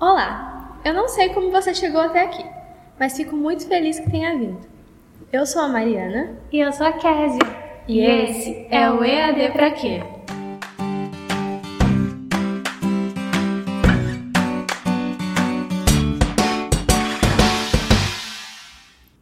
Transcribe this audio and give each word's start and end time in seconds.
Olá! 0.00 0.80
Eu 0.84 0.92
não 0.92 1.06
sei 1.06 1.28
como 1.28 1.52
você 1.52 1.72
chegou 1.72 2.00
até 2.00 2.24
aqui, 2.24 2.44
mas 2.98 3.16
fico 3.16 3.36
muito 3.36 3.64
feliz 3.68 4.00
que 4.00 4.10
tenha 4.10 4.36
vindo. 4.36 4.58
Eu 5.32 5.46
sou 5.46 5.62
a 5.62 5.68
Mariana. 5.68 6.36
E 6.50 6.58
eu 6.58 6.72
sou 6.72 6.84
a 6.84 6.92
Késia. 6.92 7.38
E, 7.86 8.00
esse 8.00 8.66
é 8.70 8.90
o 8.90 9.04
EAD 9.04 9.52
Pra 9.52 9.70
Quê? 9.70 10.02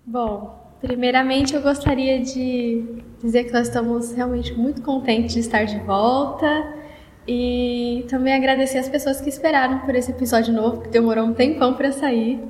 Bom, 0.07 0.59
primeiramente 0.81 1.55
eu 1.55 1.61
gostaria 1.61 2.19
de 2.23 3.03
dizer 3.21 3.45
que 3.45 3.53
nós 3.53 3.69
estamos 3.69 4.13
realmente 4.13 4.55
muito 4.55 4.81
contentes 4.81 5.35
de 5.35 5.41
estar 5.41 5.65
de 5.65 5.79
volta 5.81 6.82
e 7.27 8.05
também 8.09 8.35
agradecer 8.35 8.79
as 8.79 8.89
pessoas 8.89 9.21
que 9.21 9.29
esperaram 9.29 9.81
por 9.81 9.95
esse 9.95 10.11
episódio 10.11 10.53
novo, 10.53 10.83
que 10.83 10.89
demorou 10.89 11.25
um 11.25 11.33
tempão 11.33 11.75
para 11.75 11.93
sair. 11.93 12.41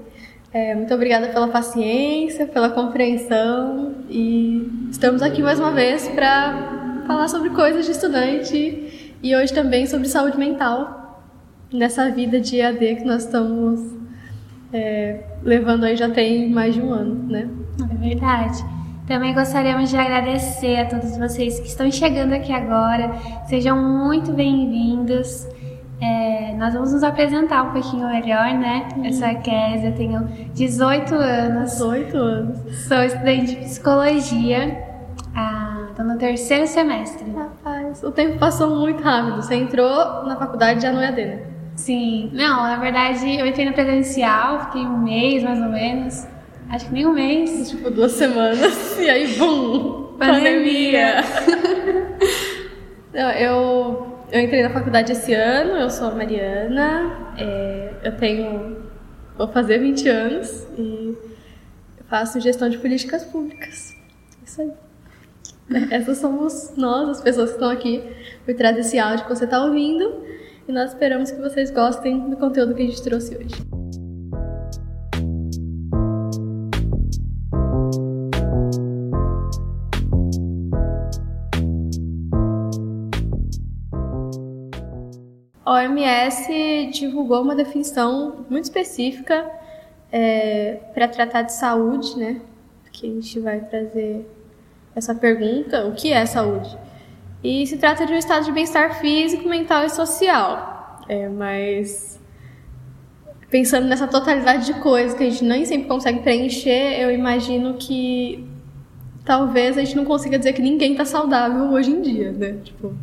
É, 0.53 0.75
muito 0.75 0.93
obrigada 0.95 1.29
pela 1.29 1.49
paciência, 1.49 2.47
pela 2.47 2.69
compreensão 2.71 3.95
e 4.11 4.89
estamos 4.91 5.23
aqui 5.23 5.43
mais 5.43 5.59
uma 5.59 5.73
vez 5.73 6.09
para 6.09 7.03
falar 7.07 7.29
sobre 7.29 7.51
coisas 7.51 7.87
de 7.87 7.93
estudante 7.93 9.15
e 9.23 9.35
hoje 9.35 9.53
também 9.53 9.87
sobre 9.87 10.09
saúde 10.09 10.39
mental 10.39 11.25
nessa 11.73 12.11
vida 12.11 12.39
de 12.39 12.59
EAD 12.59 12.97
que 12.97 13.05
nós 13.05 13.25
estamos 13.25 13.81
é, 14.73 15.21
levando 15.43 15.85
aí 15.85 15.97
já 15.97 16.11
tem 16.11 16.51
mais 16.51 16.75
de 16.75 16.83
um 16.83 16.93
ano, 16.93 17.15
né? 17.29 17.49
É 17.91 17.95
verdade. 17.95 18.82
Também 19.13 19.35
gostaríamos 19.35 19.91
de 19.91 19.97
agradecer 19.99 20.79
a 20.79 20.87
todos 20.87 21.19
vocês 21.19 21.61
que 21.61 21.67
estão 21.67 21.93
chegando 21.93 22.33
aqui 22.33 22.51
agora. 22.51 23.13
Sejam 23.45 23.77
muito 23.77 24.33
bem-vindos. 24.33 25.47
É, 26.01 26.55
nós 26.57 26.73
vamos 26.73 26.95
nos 26.95 27.03
apresentar 27.03 27.63
um 27.63 27.73
pouquinho 27.73 28.09
melhor, 28.09 28.55
né? 28.55 28.89
Uhum. 28.97 29.05
Eu 29.05 29.13
sou 29.13 29.29
a 29.29 29.35
Kézia, 29.35 29.93
tenho 29.93 30.27
18 30.55 31.15
anos. 31.15 31.73
18 31.73 32.17
anos. 32.17 32.59
Sou 32.89 33.03
estudante 33.03 33.55
de 33.55 33.57
psicologia. 33.57 34.83
Ah, 35.37 35.89
tô 35.95 36.05
no 36.05 36.17
terceiro 36.17 36.67
semestre. 36.67 37.31
Rapaz, 37.33 38.03
o 38.03 38.11
tempo 38.11 38.39
passou 38.39 38.75
muito 38.75 39.03
rápido. 39.03 39.37
Você 39.43 39.57
entrou 39.57 40.25
na 40.25 40.37
faculdade 40.37 40.81
já 40.81 40.91
não 40.91 41.03
é 41.03 41.13
né? 41.13 41.43
Sim. 41.77 42.31
Não, 42.33 42.63
na 42.63 42.77
verdade 42.77 43.39
eu 43.39 43.47
entrei 43.47 43.67
no 43.67 43.75
presencial, 43.75 44.61
fiquei 44.61 44.87
um 44.87 44.97
mês 44.97 45.43
mais 45.43 45.61
ou 45.61 45.69
menos. 45.69 46.32
Acho 46.71 46.87
que 46.87 46.93
nem 46.93 47.07
um 47.07 47.13
mês. 47.13 47.71
Tipo, 47.71 47.91
duas 47.91 48.13
semanas. 48.13 48.99
E 48.99 49.09
aí, 49.09 49.37
bum! 49.37 50.17
Pandemia! 50.19 51.17
Não, 53.13 53.31
eu, 53.33 54.17
eu 54.31 54.41
entrei 54.41 54.63
na 54.63 54.71
faculdade 54.71 55.13
esse 55.13 55.35
ano, 55.35 55.73
eu 55.73 55.91
sou 55.91 56.09
a 56.09 56.15
Mariana, 56.15 57.35
é, 57.37 57.93
eu 58.03 58.17
tenho. 58.17 58.79
vou 59.37 59.49
fazer 59.49 59.79
20 59.79 60.09
anos 60.09 60.67
e 60.79 61.15
faço 62.09 62.41
gestão 62.41 62.71
de 62.71 62.79
políticas 62.79 63.25
públicas. 63.25 63.95
Isso 64.45 64.63
aí. 64.63 64.73
Essas 65.91 66.19
somos 66.19 66.73
nós, 66.77 67.09
as 67.09 67.21
pessoas 67.21 67.51
que 67.51 67.57
estão 67.57 67.71
aqui 67.71 68.03
por 68.45 68.55
trás 68.55 68.77
desse 68.77 68.99
áudio 68.99 69.25
que 69.25 69.35
você 69.35 69.45
está 69.45 69.63
ouvindo. 69.65 70.23
E 70.67 70.73
nós 70.73 70.91
esperamos 70.93 71.31
que 71.31 71.41
vocês 71.41 71.71
gostem 71.71 72.31
do 72.31 72.37
conteúdo 72.37 72.75
que 72.75 72.83
a 72.83 72.87
gente 72.87 73.03
trouxe 73.03 73.37
hoje. 73.37 73.72
Divulgou 87.01 87.43
uma 87.43 87.55
definição 87.55 88.45
muito 88.49 88.65
específica 88.65 89.51
é, 90.11 90.81
para 90.95 91.09
tratar 91.09 91.43
de 91.43 91.53
saúde, 91.53 92.17
né? 92.19 92.41
Que 92.93 93.07
a 93.07 93.11
gente 93.11 93.41
vai 93.41 93.61
trazer 93.61 94.29
essa 94.95 95.15
pergunta: 95.15 95.87
o 95.87 95.95
que 95.95 96.13
é 96.13 96.27
saúde? 96.27 96.77
E 97.43 97.67
se 97.67 97.77
trata 97.77 98.07
de 98.07 98.13
um 98.13 98.17
estado 98.17 98.45
de 98.45 98.53
bem-estar 98.53 99.01
físico, 99.01 99.49
mental 99.49 99.85
e 99.85 99.91
social. 99.91 101.01
É, 101.09 101.29
mas 101.29 102.21
pensando 103.51 103.87
nessa 103.87 104.07
totalidade 104.07 104.67
de 104.67 104.75
coisas 104.81 105.15
que 105.17 105.25
a 105.25 105.29
gente 105.29 105.45
nem 105.45 105.65
sempre 105.65 105.89
consegue 105.89 106.21
preencher, 106.21 107.01
eu 107.01 107.11
imagino 107.11 107.75
que 107.75 108.49
talvez 109.25 109.77
a 109.77 109.85
gente 109.85 109.97
não 109.97 110.05
consiga 110.05 110.39
dizer 110.39 110.53
que 110.53 110.63
ninguém 110.63 110.93
está 110.93 111.05
saudável 111.05 111.71
hoje 111.71 111.91
em 111.91 112.01
dia, 112.01 112.33
né? 112.33 112.59
Tipo, 112.63 112.95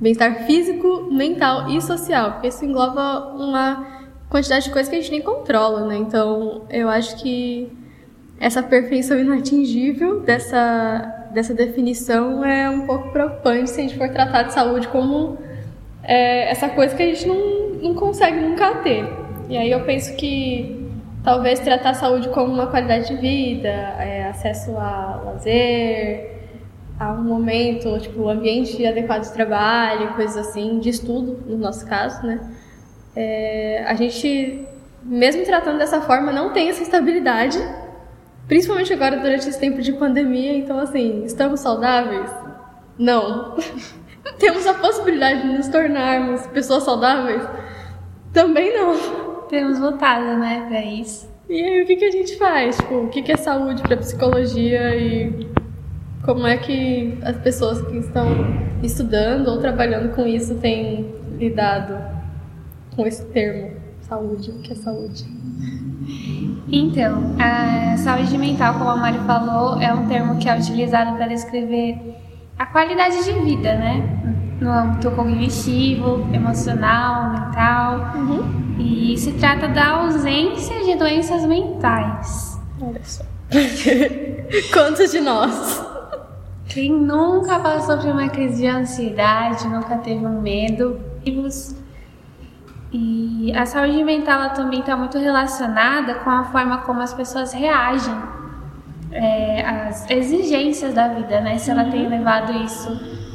Bem-estar 0.00 0.46
físico, 0.46 1.08
mental 1.10 1.70
e 1.70 1.80
social, 1.80 2.32
porque 2.32 2.48
isso 2.48 2.64
engloba 2.64 3.32
uma 3.36 3.86
quantidade 4.28 4.64
de 4.64 4.70
coisas 4.72 4.88
que 4.88 4.96
a 4.96 5.00
gente 5.00 5.12
nem 5.12 5.22
controla, 5.22 5.86
né? 5.86 5.96
Então, 5.96 6.62
eu 6.68 6.88
acho 6.88 7.16
que 7.22 7.70
essa 8.40 8.62
perfeição 8.62 9.18
inatingível 9.18 10.20
dessa, 10.20 11.28
dessa 11.32 11.54
definição 11.54 12.44
é 12.44 12.68
um 12.68 12.86
pouco 12.86 13.10
preocupante 13.10 13.70
se 13.70 13.80
a 13.80 13.82
gente 13.84 13.96
for 13.96 14.08
tratar 14.08 14.42
de 14.42 14.52
saúde 14.52 14.88
como 14.88 15.38
é, 16.02 16.50
essa 16.50 16.68
coisa 16.68 16.94
que 16.94 17.02
a 17.02 17.06
gente 17.06 17.26
não, 17.26 17.70
não 17.80 17.94
consegue 17.94 18.40
nunca 18.40 18.74
ter. 18.76 19.04
E 19.48 19.56
aí 19.56 19.70
eu 19.70 19.84
penso 19.84 20.16
que 20.16 20.90
talvez 21.22 21.60
tratar 21.60 21.90
a 21.90 21.94
saúde 21.94 22.28
como 22.30 22.52
uma 22.52 22.66
qualidade 22.66 23.08
de 23.08 23.16
vida, 23.16 23.68
é, 23.68 24.26
acesso 24.28 24.76
a 24.76 25.22
lazer, 25.24 26.33
a 27.04 27.12
um 27.12 27.22
momento, 27.22 27.98
tipo, 28.00 28.22
o 28.22 28.28
ambiente 28.30 28.84
adequado 28.86 29.22
de 29.22 29.32
trabalho, 29.32 30.14
coisas 30.14 30.36
assim, 30.36 30.78
de 30.78 30.88
estudo, 30.88 31.38
no 31.46 31.58
nosso 31.58 31.86
caso, 31.86 32.26
né? 32.26 32.40
É, 33.14 33.84
a 33.86 33.94
gente, 33.94 34.66
mesmo 35.02 35.44
tratando 35.44 35.78
dessa 35.78 36.00
forma, 36.00 36.32
não 36.32 36.52
tem 36.52 36.70
essa 36.70 36.82
estabilidade, 36.82 37.58
principalmente 38.48 38.92
agora 38.92 39.18
durante 39.18 39.46
esse 39.48 39.60
tempo 39.60 39.82
de 39.82 39.92
pandemia. 39.92 40.56
Então, 40.56 40.78
assim, 40.78 41.24
estamos 41.24 41.60
saudáveis? 41.60 42.30
Não. 42.98 43.56
Temos 44.38 44.66
a 44.66 44.72
possibilidade 44.72 45.42
de 45.42 45.58
nos 45.58 45.68
tornarmos 45.68 46.46
pessoas 46.46 46.84
saudáveis? 46.84 47.42
Também 48.32 48.72
não. 48.72 49.44
Temos 49.48 49.78
lutado, 49.78 50.38
né, 50.38 50.64
pra 50.68 50.82
isso. 50.82 51.30
E 51.50 51.62
aí, 51.62 51.82
o 51.82 51.86
que, 51.86 51.96
que 51.96 52.04
a 52.06 52.10
gente 52.10 52.38
faz? 52.38 52.78
Tipo, 52.78 52.94
o 52.94 53.08
que, 53.10 53.20
que 53.20 53.32
é 53.32 53.36
saúde 53.36 53.82
pra 53.82 53.98
psicologia 53.98 54.96
e 54.96 55.53
como 56.24 56.46
é 56.46 56.56
que 56.56 57.18
as 57.22 57.36
pessoas 57.36 57.82
que 57.82 57.98
estão 57.98 58.26
estudando 58.82 59.48
ou 59.48 59.58
trabalhando 59.58 60.14
com 60.14 60.26
isso 60.26 60.54
têm 60.56 61.14
lidado 61.38 61.98
com 62.96 63.06
esse 63.06 63.24
termo 63.26 63.76
saúde? 64.00 64.50
O 64.50 64.58
que 64.60 64.72
é 64.72 64.76
saúde? 64.76 65.24
Então, 66.70 67.36
a 67.38 67.96
saúde 67.98 68.36
mental, 68.38 68.74
como 68.74 68.90
a 68.90 68.96
Mari 68.96 69.18
falou, 69.26 69.80
é 69.80 69.92
um 69.92 70.06
termo 70.08 70.38
que 70.38 70.48
é 70.48 70.56
utilizado 70.56 71.16
para 71.16 71.26
descrever 71.26 71.98
a 72.58 72.66
qualidade 72.66 73.22
de 73.24 73.32
vida, 73.40 73.74
né? 73.74 74.56
No 74.60 74.70
âmbito 74.70 75.10
cognitivo, 75.10 76.26
emocional, 76.32 77.32
mental. 77.32 78.16
Uhum. 78.16 78.76
E 78.78 79.16
se 79.18 79.32
trata 79.32 79.68
da 79.68 79.88
ausência 79.88 80.84
de 80.84 80.94
doenças 80.94 81.44
mentais. 81.44 82.58
Olha 82.80 83.00
só. 83.02 83.24
Quantos 84.72 85.10
de 85.10 85.20
nós? 85.20 85.93
Quem 86.74 86.90
nunca 86.90 87.60
passou 87.60 87.98
por 87.98 88.10
uma 88.10 88.28
crise 88.28 88.62
de 88.62 88.66
ansiedade, 88.66 89.68
nunca 89.68 89.96
teve 89.98 90.26
um 90.26 90.40
medo. 90.40 91.00
E 92.92 93.52
a 93.56 93.64
saúde 93.64 94.02
mental 94.02 94.50
também 94.54 94.80
está 94.80 94.96
muito 94.96 95.16
relacionada 95.16 96.16
com 96.16 96.30
a 96.30 96.42
forma 96.46 96.78
como 96.78 97.00
as 97.00 97.14
pessoas 97.14 97.52
reagem 97.52 98.16
é, 99.12 99.64
às 99.64 100.10
exigências 100.10 100.92
da 100.92 101.06
vida, 101.06 101.40
né? 101.40 101.58
Se 101.58 101.70
ela 101.70 101.84
tem 101.84 102.08
levado 102.08 102.52
isso 102.64 102.90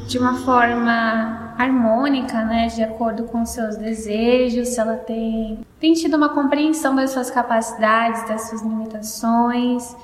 de 0.06 0.18
uma 0.18 0.34
forma 0.34 1.54
harmônica, 1.56 2.44
né? 2.44 2.66
De 2.66 2.82
acordo 2.82 3.24
com 3.24 3.46
seus 3.46 3.74
desejos, 3.74 4.68
se 4.68 4.78
ela 4.80 4.96
tem, 4.96 5.60
tem 5.80 5.94
tido 5.94 6.14
uma 6.14 6.28
compreensão 6.28 6.94
das 6.94 7.10
suas 7.10 7.30
capacidades, 7.30 8.28
das 8.28 8.50
suas 8.50 8.60
limitações 8.60 9.96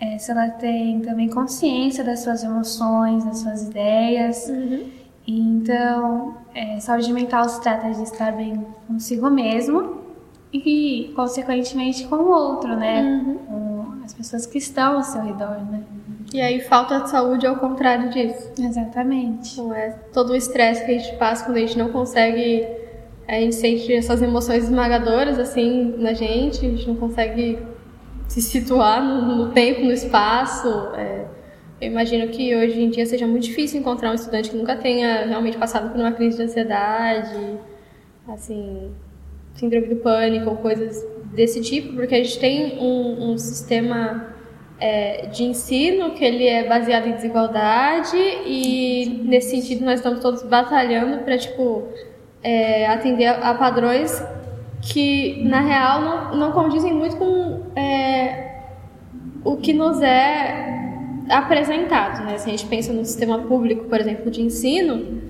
é, 0.00 0.16
se 0.16 0.30
ela 0.30 0.48
tem 0.48 1.00
também 1.00 1.28
consciência 1.28 2.02
das 2.02 2.20
suas 2.20 2.42
emoções, 2.42 3.22
das 3.24 3.38
suas 3.38 3.64
ideias. 3.64 4.48
Uhum. 4.48 4.88
Então, 5.26 6.34
é, 6.54 6.80
saúde 6.80 7.12
mental 7.12 7.46
se 7.48 7.60
trata 7.60 7.90
de 7.90 8.02
estar 8.02 8.32
bem 8.32 8.66
consigo 8.88 9.28
mesmo 9.28 10.00
e, 10.52 11.12
consequentemente, 11.14 12.06
com 12.06 12.16
o 12.16 12.30
outro, 12.30 12.74
né? 12.74 13.02
Uhum. 13.02 13.34
Com 13.34 14.04
as 14.04 14.14
pessoas 14.14 14.46
que 14.46 14.58
estão 14.58 14.96
ao 14.96 15.02
seu 15.02 15.20
redor, 15.20 15.60
né? 15.70 15.82
E 16.32 16.40
aí, 16.40 16.60
falta 16.60 17.00
de 17.00 17.10
saúde 17.10 17.44
é 17.44 17.50
o 17.50 17.56
contrário 17.56 18.08
disso. 18.08 18.50
Exatamente. 18.58 19.52
Então, 19.52 19.74
é 19.74 19.90
todo 20.12 20.30
o 20.30 20.36
estresse 20.36 20.84
que 20.84 20.92
a 20.92 20.98
gente 20.98 21.16
passa 21.16 21.44
quando 21.44 21.58
a 21.58 21.60
gente 21.60 21.76
não 21.76 21.90
consegue. 21.90 22.66
A 23.28 23.34
gente 23.34 23.54
sente 23.54 23.92
essas 23.92 24.22
emoções 24.22 24.64
esmagadoras, 24.64 25.38
assim, 25.38 25.94
na 25.98 26.14
gente, 26.14 26.66
a 26.66 26.70
gente 26.70 26.88
não 26.88 26.96
consegue 26.96 27.58
se 28.30 28.40
situar 28.40 29.02
no, 29.02 29.36
no 29.36 29.52
tempo, 29.52 29.80
no 29.80 29.90
espaço. 29.90 30.68
É, 30.94 31.26
eu 31.80 31.90
imagino 31.90 32.28
que 32.28 32.54
hoje 32.54 32.80
em 32.80 32.88
dia 32.88 33.04
seja 33.04 33.26
muito 33.26 33.42
difícil 33.42 33.80
encontrar 33.80 34.12
um 34.12 34.14
estudante 34.14 34.50
que 34.50 34.56
nunca 34.56 34.76
tenha 34.76 35.26
realmente 35.26 35.58
passado 35.58 35.90
por 35.90 36.00
uma 36.00 36.12
crise 36.12 36.36
de 36.36 36.44
ansiedade. 36.44 37.58
Assim, 38.28 38.92
síndrome 39.56 39.88
do 39.88 39.96
pânico 39.96 40.48
ou 40.48 40.56
coisas 40.56 41.04
desse 41.34 41.60
tipo, 41.60 41.94
porque 41.94 42.14
a 42.14 42.22
gente 42.22 42.38
tem 42.38 42.78
um, 42.78 43.32
um 43.32 43.38
sistema 43.38 44.32
é, 44.78 45.26
de 45.26 45.42
ensino 45.42 46.12
que 46.12 46.24
ele 46.24 46.46
é 46.46 46.68
baseado 46.68 47.08
em 47.08 47.12
desigualdade 47.12 48.16
e 48.16 49.24
nesse 49.24 49.50
sentido 49.50 49.84
nós 49.84 49.98
estamos 49.98 50.20
todos 50.20 50.44
batalhando 50.44 51.24
para 51.24 51.36
tipo 51.36 51.88
é, 52.44 52.86
atender 52.86 53.26
a, 53.26 53.54
padrões 53.54 54.22
que 54.80 55.42
na 55.44 55.60
real 55.60 56.00
não, 56.00 56.36
não 56.36 56.52
condizem 56.52 56.94
muito 56.94 57.16
com 57.16 57.49
é, 57.80 58.62
o 59.44 59.56
que 59.56 59.72
nos 59.72 60.00
é 60.02 60.80
apresentado, 61.28 62.24
né? 62.24 62.36
Se 62.38 62.48
a 62.48 62.50
gente 62.50 62.66
pensa 62.66 62.92
no 62.92 63.04
sistema 63.04 63.38
público, 63.38 63.84
por 63.84 63.98
exemplo, 63.98 64.30
de 64.30 64.42
ensino, 64.42 65.22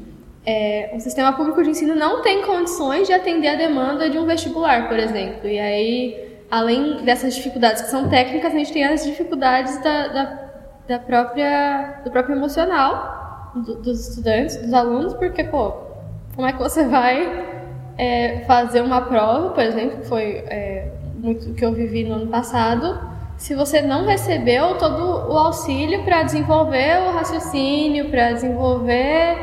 é, 0.44 0.92
o 0.94 1.00
sistema 1.00 1.32
público 1.34 1.62
de 1.62 1.70
ensino 1.70 1.94
não 1.94 2.22
tem 2.22 2.42
condições 2.42 3.06
de 3.06 3.12
atender 3.12 3.48
a 3.48 3.54
demanda 3.54 4.08
de 4.08 4.18
um 4.18 4.24
vestibular, 4.24 4.88
por 4.88 4.98
exemplo. 4.98 5.46
E 5.48 5.58
aí, 5.58 6.38
além 6.50 7.04
dessas 7.04 7.34
dificuldades 7.34 7.82
que 7.82 7.88
são 7.88 8.08
técnicas, 8.08 8.52
a 8.52 8.58
gente 8.58 8.72
tem 8.72 8.84
as 8.84 9.04
dificuldades 9.04 9.82
da, 9.82 10.08
da, 10.08 10.50
da 10.88 10.98
própria, 10.98 12.00
do 12.04 12.10
próprio 12.10 12.36
emocional 12.36 13.52
do, 13.54 13.76
dos 13.76 14.08
estudantes, 14.08 14.56
dos 14.56 14.72
alunos, 14.72 15.14
porque, 15.14 15.44
pô, 15.44 15.74
como 16.34 16.46
é 16.46 16.52
que 16.52 16.58
você 16.58 16.84
vai 16.84 17.46
é, 17.98 18.44
fazer 18.46 18.80
uma 18.80 19.02
prova, 19.02 19.50
por 19.50 19.62
exemplo, 19.62 19.98
que 19.98 20.06
foi 20.06 20.42
é, 20.48 20.90
muito 21.20 21.52
que 21.54 21.64
eu 21.64 21.72
vivi 21.72 22.04
no 22.04 22.14
ano 22.14 22.26
passado, 22.28 22.98
se 23.36 23.54
você 23.54 23.82
não 23.82 24.06
recebeu 24.06 24.76
todo 24.76 25.32
o 25.32 25.36
auxílio 25.36 26.02
para 26.04 26.22
desenvolver 26.22 27.00
o 27.08 27.12
raciocínio, 27.12 28.10
para 28.10 28.32
desenvolver 28.32 29.36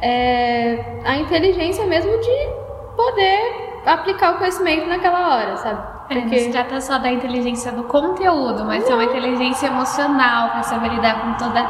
é, 0.00 1.00
a 1.04 1.16
inteligência 1.16 1.86
mesmo 1.86 2.12
de 2.18 2.48
poder 2.96 3.80
aplicar 3.86 4.34
o 4.34 4.38
conhecimento 4.38 4.86
naquela 4.86 5.34
hora, 5.34 5.56
sabe? 5.56 5.92
Porque... 6.08 6.18
É, 6.18 6.24
não 6.24 6.38
se 6.38 6.50
trata 6.50 6.80
só 6.80 6.98
da 6.98 7.10
inteligência 7.10 7.72
do 7.72 7.84
conteúdo, 7.84 8.64
mas 8.64 8.88
é 8.88 8.94
uma 8.94 9.04
inteligência 9.04 9.66
emocional 9.66 10.50
para 10.50 10.62
saber 10.62 10.90
lidar 10.90 11.20
com 11.22 11.32
toda 11.44 11.62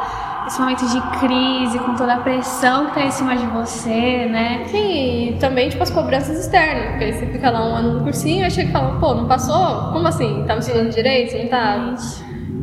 esse 0.46 0.60
momento 0.60 0.86
de 0.86 1.00
crise, 1.18 1.78
com 1.78 1.94
toda 1.94 2.14
a 2.14 2.16
pressão 2.18 2.86
que 2.86 2.94
tá 2.94 3.02
em 3.02 3.10
cima 3.10 3.36
de 3.36 3.46
você, 3.46 4.26
né? 4.26 4.64
Sim, 4.66 5.28
e 5.28 5.36
também, 5.38 5.68
tipo, 5.68 5.82
as 5.82 5.90
cobranças 5.90 6.38
externas, 6.38 6.90
porque 6.90 7.12
você 7.12 7.26
fica 7.26 7.50
lá 7.50 7.66
um 7.66 7.74
ano 7.74 7.92
no 7.98 8.04
cursinho 8.04 8.46
e 8.46 8.50
chega 8.50 8.68
e 8.68 8.72
fala, 8.72 8.98
pô, 8.98 9.14
não 9.14 9.26
passou? 9.26 9.92
Como 9.92 10.06
assim? 10.06 10.44
Tava 10.46 10.60
estudando 10.60 10.90
direito? 10.90 11.36
Não 11.38 11.48
tava? 11.48 11.94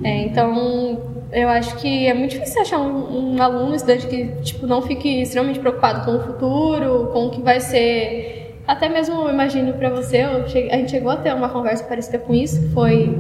É, 0.04 0.24
então, 0.24 1.02
eu 1.32 1.50
acho 1.50 1.76
que 1.78 2.08
é 2.08 2.14
muito 2.14 2.32
difícil 2.32 2.62
achar 2.62 2.80
um, 2.80 3.36
um 3.36 3.42
aluno, 3.42 3.72
um 3.72 3.76
estudante 3.76 4.08
que, 4.08 4.26
tipo, 4.42 4.68
não 4.68 4.82
fique 4.82 5.22
extremamente 5.22 5.60
preocupado 5.60 6.06
com 6.06 6.18
o 6.18 6.20
futuro, 6.20 7.10
com 7.14 7.28
o 7.28 7.30
que 7.32 7.42
vai 7.42 7.60
ser... 7.60 8.56
Até 8.68 8.88
mesmo, 8.88 9.22
eu 9.22 9.30
imagino 9.34 9.74
pra 9.74 9.90
você, 9.90 10.24
cheguei, 10.48 10.72
a 10.72 10.78
gente 10.78 10.92
chegou 10.92 11.12
a 11.12 11.18
ter 11.18 11.34
uma 11.34 11.50
conversa 11.50 11.84
parecida 11.84 12.20
com 12.20 12.34
isso, 12.36 12.62
que 12.62 12.70
foi 12.70 13.18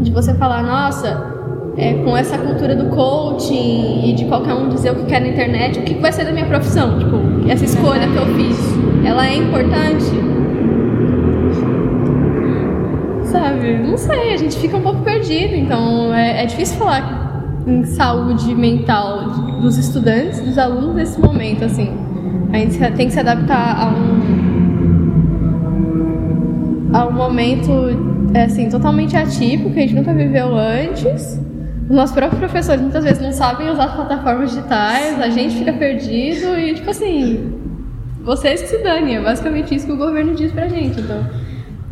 de 0.00 0.10
você 0.10 0.32
falar, 0.34 0.62
nossa 0.62 1.31
é, 1.76 1.94
com 1.94 2.16
essa 2.16 2.36
cultura 2.36 2.76
do 2.76 2.86
coaching 2.94 4.02
e 4.04 4.12
de 4.12 4.24
qualquer 4.26 4.54
um 4.54 4.68
dizer 4.68 4.92
o 4.92 4.96
que 4.96 5.06
quer 5.06 5.20
na 5.20 5.28
internet, 5.28 5.78
o 5.78 5.82
que 5.82 5.94
vai 5.94 6.12
ser 6.12 6.24
da 6.24 6.32
minha 6.32 6.46
profissão? 6.46 6.98
Tipo, 6.98 7.16
essa 7.48 7.64
escolha 7.64 8.06
que 8.08 8.16
eu 8.16 8.26
fiz, 8.34 8.58
ela 9.04 9.26
é 9.26 9.36
importante? 9.36 10.04
Sabe? 13.24 13.78
Não 13.78 13.96
sei, 13.96 14.34
a 14.34 14.36
gente 14.36 14.58
fica 14.58 14.76
um 14.76 14.82
pouco 14.82 15.02
perdido, 15.02 15.54
então 15.54 16.12
é, 16.12 16.42
é 16.42 16.46
difícil 16.46 16.76
falar 16.76 17.62
em 17.66 17.84
saúde 17.84 18.54
mental 18.54 19.30
dos 19.62 19.78
estudantes, 19.78 20.40
dos 20.40 20.58
alunos 20.58 20.94
nesse 20.94 21.18
momento, 21.18 21.64
assim. 21.64 21.90
A 22.52 22.58
gente 22.58 22.78
tem 22.96 23.06
que 23.06 23.12
se 23.12 23.20
adaptar 23.20 23.76
a 23.80 23.88
um 23.88 24.42
a 26.92 27.06
um 27.06 27.12
momento 27.12 27.72
assim 28.34 28.68
totalmente 28.68 29.16
atípico 29.16 29.70
que 29.70 29.78
a 29.78 29.82
gente 29.82 29.94
nunca 29.94 30.12
viveu 30.12 30.54
antes 30.54 31.40
os 31.88 31.96
nossos 31.96 32.14
próprios 32.14 32.38
professores 32.38 32.80
muitas 32.80 33.04
vezes 33.04 33.22
não 33.22 33.32
sabem 33.32 33.68
usar 33.68 33.84
as 33.84 33.94
plataformas 33.94 34.50
digitais, 34.50 35.20
a 35.20 35.28
gente 35.28 35.56
fica 35.56 35.72
perdido 35.72 36.58
e, 36.58 36.74
tipo 36.74 36.90
assim, 36.90 37.62
vocês 38.24 38.62
que 38.62 38.68
se 38.68 38.78
dane. 38.78 39.14
É 39.14 39.20
basicamente 39.20 39.74
isso 39.74 39.86
que 39.86 39.92
o 39.92 39.96
governo 39.96 40.34
diz 40.34 40.52
pra 40.52 40.68
gente. 40.68 41.00
Então, 41.00 41.24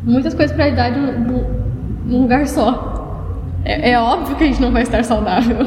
muitas 0.04 0.34
coisas 0.34 0.54
pra 0.54 0.68
idade 0.68 0.98
num, 0.98 2.20
lugar 2.20 2.46
só. 2.46 2.88
É, 3.64 3.90
é, 3.90 4.00
óbvio 4.00 4.36
que 4.36 4.44
a 4.44 4.46
gente 4.46 4.60
não 4.60 4.72
vai 4.72 4.82
estar 4.82 5.04
saudável. 5.04 5.58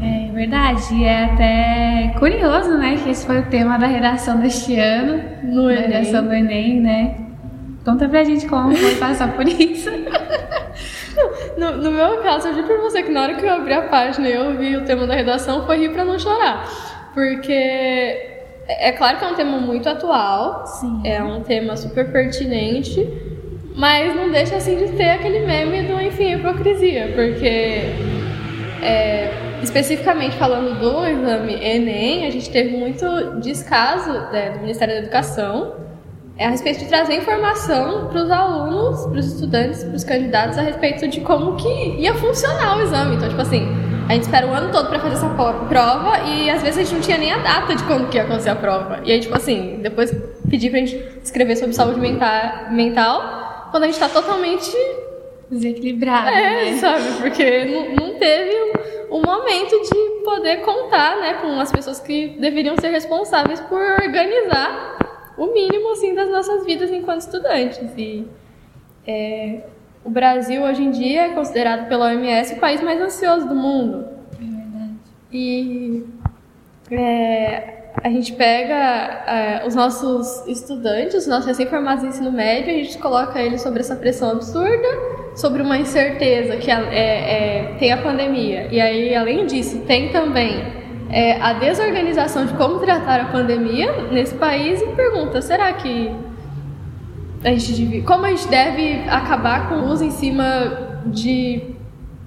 É 0.00 0.30
verdade. 0.32 0.94
E 0.94 1.04
é 1.04 1.24
até 1.24 2.14
curioso, 2.18 2.76
né, 2.76 2.96
que 3.02 3.10
esse 3.10 3.26
foi 3.26 3.40
o 3.40 3.46
tema 3.46 3.78
da 3.78 3.86
redação 3.86 4.38
deste 4.38 4.78
ano. 4.78 5.22
No 5.42 5.70
Enem. 5.70 5.82
redação 5.86 6.24
do 6.24 6.32
Enem, 6.32 6.80
né? 6.80 7.16
Conta 7.84 8.08
pra 8.08 8.24
gente 8.24 8.46
como 8.46 8.74
foi 8.74 8.96
passar 8.96 9.32
por 9.32 9.46
isso. 9.48 9.90
No, 11.56 11.72
no, 11.72 11.90
meu 11.90 12.22
caso, 12.22 12.48
eu 12.48 12.54
juro 12.54 12.66
pra 12.66 12.76
você 12.78 13.02
que 13.02 13.10
na 13.10 13.22
hora 13.22 13.34
que 13.34 13.44
eu 13.44 13.52
abri 13.52 13.72
a 13.72 13.82
página 13.82 14.28
e 14.28 14.32
eu 14.32 14.56
vi 14.56 14.76
o 14.76 14.84
tema 14.84 15.06
da 15.06 15.14
redação, 15.14 15.64
foi 15.64 15.78
rir 15.78 15.90
pra 15.90 16.04
não 16.04 16.18
chorar. 16.18 17.10
Porque 17.14 17.52
é, 17.52 18.88
é 18.88 18.92
claro 18.92 19.18
que 19.18 19.24
é 19.24 19.28
um 19.28 19.34
tema 19.34 19.58
muito 19.58 19.88
atual, 19.88 20.66
Sim. 20.66 21.00
é 21.04 21.22
um 21.22 21.42
tema 21.42 21.76
super 21.76 22.12
pertinente, 22.12 23.08
mas 23.74 24.14
não 24.14 24.30
deixa 24.30 24.56
assim 24.56 24.76
de 24.76 24.92
ter 24.92 25.10
aquele 25.10 25.40
meme 25.46 25.82
do, 25.82 26.00
enfim, 26.00 26.34
hipocrisia, 26.34 27.12
porque 27.14 27.82
é, 28.82 29.30
especificamente 29.62 30.36
falando 30.36 30.78
do 30.78 31.06
exame 31.06 31.54
Enem, 31.54 32.26
a 32.26 32.30
gente 32.30 32.50
teve 32.50 32.76
muito 32.76 33.40
descaso 33.40 34.12
né, 34.30 34.50
do 34.50 34.60
Ministério 34.60 34.94
da 34.94 35.00
Educação 35.00 35.85
é 36.38 36.44
a 36.44 36.50
respeito 36.50 36.80
de 36.80 36.86
trazer 36.86 37.14
informação 37.14 38.08
para 38.08 38.22
os 38.22 38.30
alunos, 38.30 39.06
para 39.06 39.18
os 39.18 39.26
estudantes, 39.26 39.82
para 39.82 39.94
os 39.94 40.04
candidatos 40.04 40.58
a 40.58 40.62
respeito 40.62 41.08
de 41.08 41.20
como 41.22 41.56
que 41.56 41.68
ia 41.98 42.14
funcionar 42.14 42.76
o 42.76 42.82
exame. 42.82 43.16
Então, 43.16 43.28
tipo 43.28 43.40
assim, 43.40 43.66
a 44.06 44.12
gente 44.12 44.24
espera 44.24 44.46
o 44.46 44.52
ano 44.52 44.70
todo 44.70 44.88
para 44.88 45.00
fazer 45.00 45.14
essa 45.14 45.30
prova 45.30 46.18
e 46.26 46.50
às 46.50 46.62
vezes 46.62 46.78
a 46.78 46.82
gente 46.82 46.94
não 46.94 47.00
tinha 47.00 47.16
nem 47.16 47.32
a 47.32 47.38
data 47.38 47.74
de 47.74 47.82
quando 47.84 48.08
que 48.10 48.18
ia 48.18 48.24
acontecer 48.24 48.50
a 48.50 48.54
prova. 48.54 49.00
E 49.04 49.12
aí, 49.12 49.20
tipo 49.20 49.34
assim, 49.34 49.78
depois 49.82 50.14
pedir 50.50 50.70
para 50.70 50.80
a 50.80 50.84
gente 50.84 51.18
escrever 51.24 51.56
sobre 51.56 51.72
saúde 51.72 51.98
mental, 52.00 53.68
quando 53.70 53.84
a 53.84 53.86
gente 53.86 53.94
está 53.94 54.08
totalmente 54.08 54.70
desequilibrado, 55.50 56.28
é, 56.28 56.72
né? 56.72 56.76
sabe? 56.76 57.04
Porque 57.20 57.64
não, 57.64 58.08
não 58.08 58.18
teve 58.18 58.54
um, 59.10 59.16
um, 59.16 59.22
momento 59.22 59.70
de 59.70 60.24
poder 60.24 60.56
contar, 60.58 61.16
né, 61.18 61.34
com 61.34 61.58
as 61.60 61.70
pessoas 61.70 62.00
que 62.00 62.36
deveriam 62.38 62.76
ser 62.76 62.88
responsáveis 62.88 63.60
por 63.60 63.80
organizar 63.80 64.96
o 65.36 65.52
mínimo 65.52 65.92
assim 65.92 66.14
das 66.14 66.30
nossas 66.30 66.64
vidas 66.64 66.90
enquanto 66.90 67.20
estudantes. 67.20 67.90
E 67.96 68.26
é, 69.06 69.60
o 70.04 70.10
Brasil 70.10 70.62
hoje 70.62 70.82
em 70.82 70.90
dia 70.90 71.26
é 71.26 71.28
considerado 71.30 71.88
pela 71.88 72.06
OMS 72.06 72.54
o 72.54 72.60
país 72.60 72.80
mais 72.82 73.00
ansioso 73.00 73.48
do 73.48 73.54
mundo. 73.54 74.06
É 74.34 74.44
verdade. 74.44 74.94
E 75.32 76.04
é, 76.90 77.76
a 78.02 78.08
gente 78.08 78.32
pega 78.34 78.74
é, 78.74 79.66
os 79.66 79.74
nossos 79.74 80.46
estudantes, 80.46 81.14
os 81.14 81.26
nossos 81.26 81.46
recém-formados 81.46 82.04
em 82.04 82.08
ensino 82.08 82.30
médio, 82.30 82.70
a 82.70 82.76
gente 82.76 82.98
coloca 82.98 83.40
eles 83.40 83.62
sobre 83.62 83.80
essa 83.80 83.96
pressão 83.96 84.30
absurda, 84.30 84.88
sobre 85.34 85.62
uma 85.62 85.76
incerteza 85.76 86.56
que 86.56 86.70
é, 86.70 86.74
é, 86.74 87.74
tem 87.78 87.92
a 87.92 88.02
pandemia. 88.02 88.68
E 88.70 88.80
aí, 88.80 89.14
além 89.14 89.46
disso, 89.46 89.80
tem 89.86 90.10
também 90.10 90.85
é, 91.10 91.40
a 91.40 91.52
desorganização 91.52 92.46
de 92.46 92.54
como 92.54 92.78
tratar 92.80 93.20
a 93.20 93.24
pandemia 93.26 94.08
nesse 94.10 94.34
país 94.34 94.80
e 94.80 94.86
pergunta: 94.88 95.40
será 95.40 95.72
que 95.72 96.10
a 97.44 97.50
gente 97.50 97.72
deve, 97.72 98.02
como 98.02 98.24
a 98.26 98.30
gente 98.30 98.48
deve 98.48 99.08
acabar 99.08 99.68
com 99.68 99.76
o 99.76 99.88
uso 99.90 100.04
em 100.04 100.10
cima 100.10 101.02
de 101.06 101.62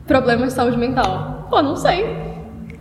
problemas 0.08 0.50
de 0.50 0.54
saúde 0.54 0.78
mental? 0.78 1.48
Pô, 1.50 1.62
não 1.62 1.76
sei. 1.76 2.06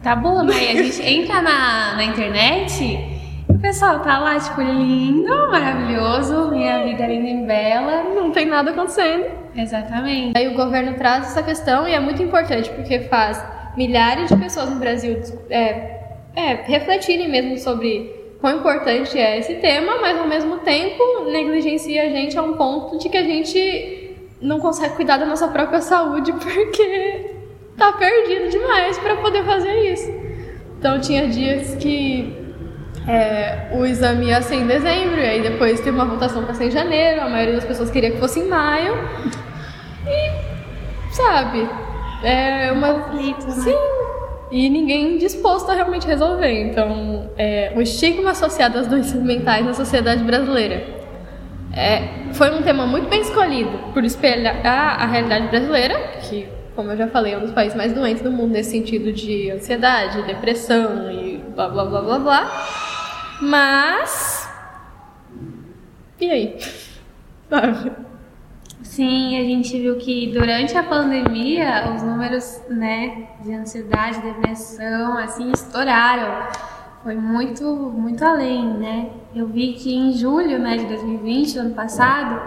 Tá 0.02 0.14
bom, 0.14 0.43
né? 0.43 0.55
A 0.55 0.83
gente 0.83 1.02
entra 1.02 1.43
na, 1.43 1.97
na 1.97 2.05
internet 2.05 3.19
o 3.59 3.61
pessoal 3.61 3.99
tá 4.00 4.19
lá, 4.19 4.38
tipo, 4.38 4.61
lindo, 4.61 5.50
maravilhoso, 5.50 6.49
minha 6.50 6.85
vida 6.85 7.02
é 7.02 7.09
linda 7.09 7.28
e 7.28 7.47
bela. 7.47 8.05
Não 8.14 8.31
tem 8.31 8.47
nada 8.47 8.71
acontecendo. 8.71 9.25
Exatamente. 9.57 10.38
Aí 10.38 10.47
o 10.47 10.55
governo 10.55 10.95
traz 10.95 11.26
essa 11.26 11.43
questão 11.43 11.88
e 11.88 11.93
é 11.93 11.99
muito 11.99 12.23
importante 12.23 12.71
porque 12.71 13.00
faz 13.00 13.45
milhares 13.78 14.28
de 14.28 14.37
pessoas 14.37 14.68
no 14.68 14.76
Brasil 14.76 15.20
é, 15.49 16.00
é, 16.35 16.54
refletirem 16.64 17.30
mesmo 17.30 17.56
sobre 17.56 18.12
quão 18.40 18.58
importante 18.58 19.16
é 19.16 19.38
esse 19.38 19.54
tema, 19.54 20.00
mas 20.00 20.18
ao 20.18 20.26
mesmo 20.26 20.58
tempo 20.58 21.02
negligencia 21.30 22.02
a 22.02 22.08
gente 22.08 22.37
a 22.37 22.42
um 22.42 22.54
ponto 22.54 22.99
de 22.99 23.08
que 23.08 23.16
a 23.16 23.23
gente 23.23 24.16
não 24.42 24.58
consegue 24.58 24.97
cuidar 24.97 25.18
da 25.18 25.26
nossa 25.26 25.47
própria 25.47 25.80
saúde 25.80 26.32
porque 26.42 27.37
tá 27.76 27.92
perdido 27.92 28.49
demais 28.50 28.99
para 28.99 29.16
poder 29.16 29.44
fazer 29.44 29.92
isso. 29.92 30.12
Então 30.76 31.00
tinha 31.00 31.28
dias 31.28 31.76
que 31.76 32.37
é, 33.06 33.68
o 33.73 33.87
exame 33.87 34.26
ia 34.26 34.42
ser 34.42 34.56
em 34.56 34.66
dezembro, 34.66 35.20
e 35.20 35.25
aí 35.25 35.40
depois 35.40 35.78
teve 35.78 35.97
uma 35.97 36.04
votação 36.04 36.44
para 36.44 36.54
ser 36.54 36.64
em 36.64 36.70
janeiro, 36.73 37.20
a 37.20 37.28
maioria 37.28 37.54
das 37.54 37.64
pessoas 37.64 37.92
queria 37.92 38.11
que 38.11 38.18
fosse 38.18 38.40
em 38.40 38.49
maio. 38.49 38.94
E, 40.04 41.14
sabe, 41.14 41.68
é 42.22 42.72
uma. 42.72 42.94
Conflito, 42.94 43.46
né? 43.46 43.52
Sim. 43.52 43.75
E 44.50 44.68
ninguém 44.70 45.18
disposto 45.18 45.70
a 45.70 45.75
realmente 45.75 46.06
resolver. 46.06 46.50
Então, 46.50 47.30
é, 47.37 47.72
o 47.76 47.82
estigma 47.82 48.30
associado 48.30 48.78
às 48.78 48.87
doenças 48.87 49.22
mentais 49.22 49.64
na 49.64 49.75
sociedade 49.75 50.25
brasileira 50.25 50.98
é, 51.72 52.32
foi 52.32 52.50
um 52.50 52.62
tema 52.62 52.87
muito 52.87 53.08
bem 53.08 53.20
escolhido 53.20 53.70
por 53.92 54.04
espelhar 54.04 54.66
a, 54.66 55.02
a 55.02 55.06
realidade 55.06 55.48
brasileira, 55.48 55.98
que, 56.22 56.48
como 56.75 56.90
eu 56.92 56.96
já 56.96 57.08
falei, 57.08 57.34
é 57.34 57.38
um 57.38 57.42
dos 57.42 57.52
países 57.52 57.76
mais 57.76 57.92
doentes 57.92 58.22
do 58.22 58.32
mundo 58.32 58.52
nesse 58.52 58.70
sentido 58.70 59.12
de 59.12 59.50
ansiedade, 59.50 60.22
depressão 60.22 61.10
e 61.10 61.38
blá 61.54 61.68
blá 61.68 61.84
blá 61.84 62.00
blá 62.00 62.18
blá. 62.18 62.68
Mas. 63.42 64.48
E 66.20 66.30
aí? 66.30 66.58
Sabe? 67.50 67.92
Sim, 68.99 69.38
a 69.38 69.45
gente 69.45 69.78
viu 69.78 69.95
que 69.95 70.33
durante 70.33 70.76
a 70.76 70.83
pandemia 70.83 71.93
os 71.95 72.02
números, 72.02 72.61
né, 72.69 73.28
de 73.45 73.55
ansiedade, 73.55 74.21
depressão, 74.21 75.17
assim, 75.17 75.52
estouraram. 75.52 76.49
Foi 77.05 77.14
muito, 77.14 77.62
muito 77.64 78.25
além, 78.25 78.67
né? 78.76 79.11
Eu 79.33 79.47
vi 79.47 79.75
que 79.75 79.95
em 79.95 80.14
julho, 80.14 80.59
né, 80.59 80.78
de 80.78 80.87
2020, 80.87 81.59
ano 81.59 81.75
passado, 81.76 82.43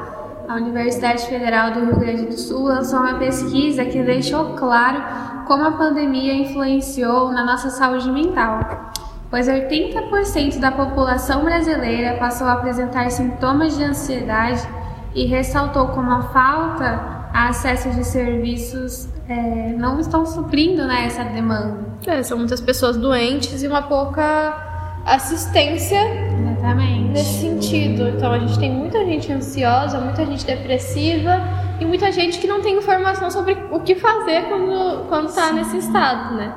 a 0.45 0.55
Universidade 0.55 1.25
Federal 1.25 1.71
do 1.71 1.85
Rio 1.85 1.97
Grande 1.97 2.25
do 2.25 2.37
Sul 2.37 2.63
lançou 2.63 2.99
uma 2.99 3.17
pesquisa 3.17 3.85
que 3.85 4.03
deixou 4.03 4.53
claro 4.55 5.01
como 5.47 5.63
a 5.63 5.71
pandemia 5.71 6.33
influenciou 6.33 7.31
na 7.31 7.45
nossa 7.45 7.69
saúde 7.69 8.11
mental. 8.11 8.91
Pois 9.29 9.47
80% 9.47 10.59
da 10.59 10.73
população 10.73 11.45
brasileira 11.45 12.17
passou 12.17 12.45
a 12.45 12.51
apresentar 12.51 13.09
sintomas 13.09 13.77
de 13.77 13.85
ansiedade 13.85 14.80
e 15.13 15.25
ressaltou 15.25 15.87
como 15.89 16.11
a 16.11 16.21
falta 16.23 17.21
a 17.33 17.49
acesso 17.49 17.89
de 17.91 18.03
serviços 18.03 19.07
é, 19.27 19.73
não 19.77 19.99
estão 19.99 20.25
suprindo 20.25 20.85
né, 20.85 21.05
essa 21.05 21.23
demanda. 21.23 21.79
É, 22.05 22.21
são 22.23 22.37
muitas 22.37 22.59
pessoas 22.59 22.97
doentes 22.97 23.63
e 23.63 23.67
uma 23.67 23.83
pouca 23.83 24.67
assistência 25.05 25.99
Exatamente. 26.01 27.09
nesse 27.09 27.41
sentido. 27.41 28.09
Então 28.09 28.31
a 28.31 28.39
gente 28.39 28.59
tem 28.59 28.71
muita 28.71 29.03
gente 29.05 29.31
ansiosa, 29.31 29.99
muita 29.99 30.25
gente 30.25 30.45
depressiva 30.45 31.41
e 31.79 31.85
muita 31.85 32.11
gente 32.11 32.39
que 32.39 32.47
não 32.47 32.61
tem 32.61 32.77
informação 32.77 33.31
sobre 33.31 33.57
o 33.71 33.79
que 33.79 33.95
fazer 33.95 34.43
quando 34.49 35.07
quando 35.07 35.29
está 35.29 35.51
nesse 35.53 35.77
estado, 35.77 36.35
né? 36.35 36.53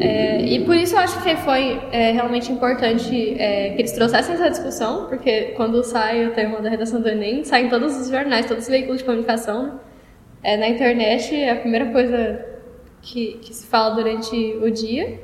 É, 0.00 0.42
e 0.42 0.64
por 0.64 0.76
isso 0.76 0.94
eu 0.94 1.00
acho 1.00 1.22
que 1.22 1.36
foi 1.36 1.80
é, 1.92 2.12
realmente 2.12 2.52
importante 2.52 3.34
é, 3.38 3.70
que 3.70 3.80
eles 3.80 3.92
trouxessem 3.92 4.34
essa 4.34 4.50
discussão, 4.50 5.06
porque 5.06 5.52
quando 5.56 5.82
sai 5.82 6.26
o 6.26 6.32
tema 6.32 6.60
da 6.60 6.68
redação 6.68 7.00
do 7.00 7.08
Enem, 7.08 7.44
saem 7.44 7.68
todos 7.68 7.96
os 7.96 8.08
jornais, 8.08 8.46
todos 8.46 8.64
os 8.64 8.70
veículos 8.70 8.98
de 8.98 9.04
comunicação. 9.04 9.80
É, 10.42 10.56
na 10.56 10.68
internet 10.68 11.34
é 11.34 11.50
a 11.50 11.56
primeira 11.56 11.86
coisa 11.86 12.44
que, 13.02 13.38
que 13.42 13.54
se 13.54 13.66
fala 13.66 13.94
durante 13.94 14.36
o 14.62 14.70
dia. 14.70 15.20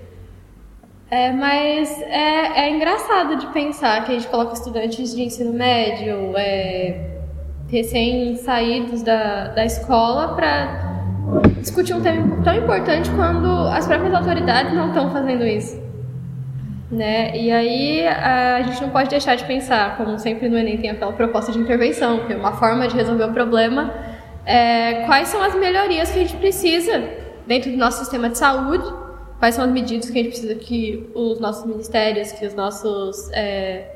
É, 1.11 1.31
mas 1.31 2.01
é, 2.03 2.67
é 2.67 2.71
engraçado 2.71 3.37
de 3.37 3.47
pensar 3.49 4.05
que 4.05 4.13
a 4.13 4.15
gente 4.15 4.29
coloca 4.29 4.55
estudantes 4.55 5.15
de 5.15 5.23
ensino 5.23 5.53
médio, 5.53 6.33
recém-saídos 7.69 9.03
da, 9.03 9.49
da 9.49 9.65
escola, 9.65 10.35
para 10.35 10.94
discutir 11.61 11.95
um 11.95 12.01
tema 12.01 12.43
tão 12.43 12.55
importante 12.55 13.11
quando 13.11 13.49
as 13.69 13.87
próprias 13.87 14.15
autoridades 14.15 14.73
não 14.73 14.89
estão 14.89 15.11
fazendo 15.11 15.45
isso. 15.45 15.83
Né? 16.91 17.37
E 17.37 17.51
aí 17.51 18.07
a 18.07 18.63
gente 18.63 18.81
não 18.83 18.91
pode 18.91 19.09
deixar 19.09 19.35
de 19.35 19.45
pensar, 19.45 19.97
como 19.97 20.19
sempre 20.19 20.49
no 20.49 20.57
Enem 20.57 20.79
tem 20.79 20.91
aquela 20.91 21.13
proposta 21.13 21.51
de 21.51 21.59
intervenção, 21.59 22.27
que 22.27 22.33
é 22.33 22.37
uma 22.37 22.53
forma 22.53 22.87
de 22.87 22.95
resolver 22.95 23.25
o 23.25 23.33
problema, 23.33 23.93
é, 24.45 25.05
quais 25.07 25.29
são 25.29 25.43
as 25.43 25.55
melhorias 25.55 26.11
que 26.11 26.21
a 26.21 26.23
gente 26.23 26.37
precisa 26.37 27.03
dentro 27.47 27.71
do 27.71 27.77
nosso 27.77 27.99
sistema 27.99 28.29
de 28.29 28.39
saúde, 28.39 28.85
quais 29.39 29.55
são 29.55 29.65
as 29.65 29.71
medidas 29.71 30.11
que 30.11 30.19
a 30.19 30.23
gente 30.23 30.33
precisa 30.33 30.55
que 30.55 31.11
os 31.15 31.41
nossos 31.41 31.67
ministérios, 31.67 32.33
que 32.33 32.47
os 32.47 32.55
nossos 32.55 33.31
é, 33.33 33.87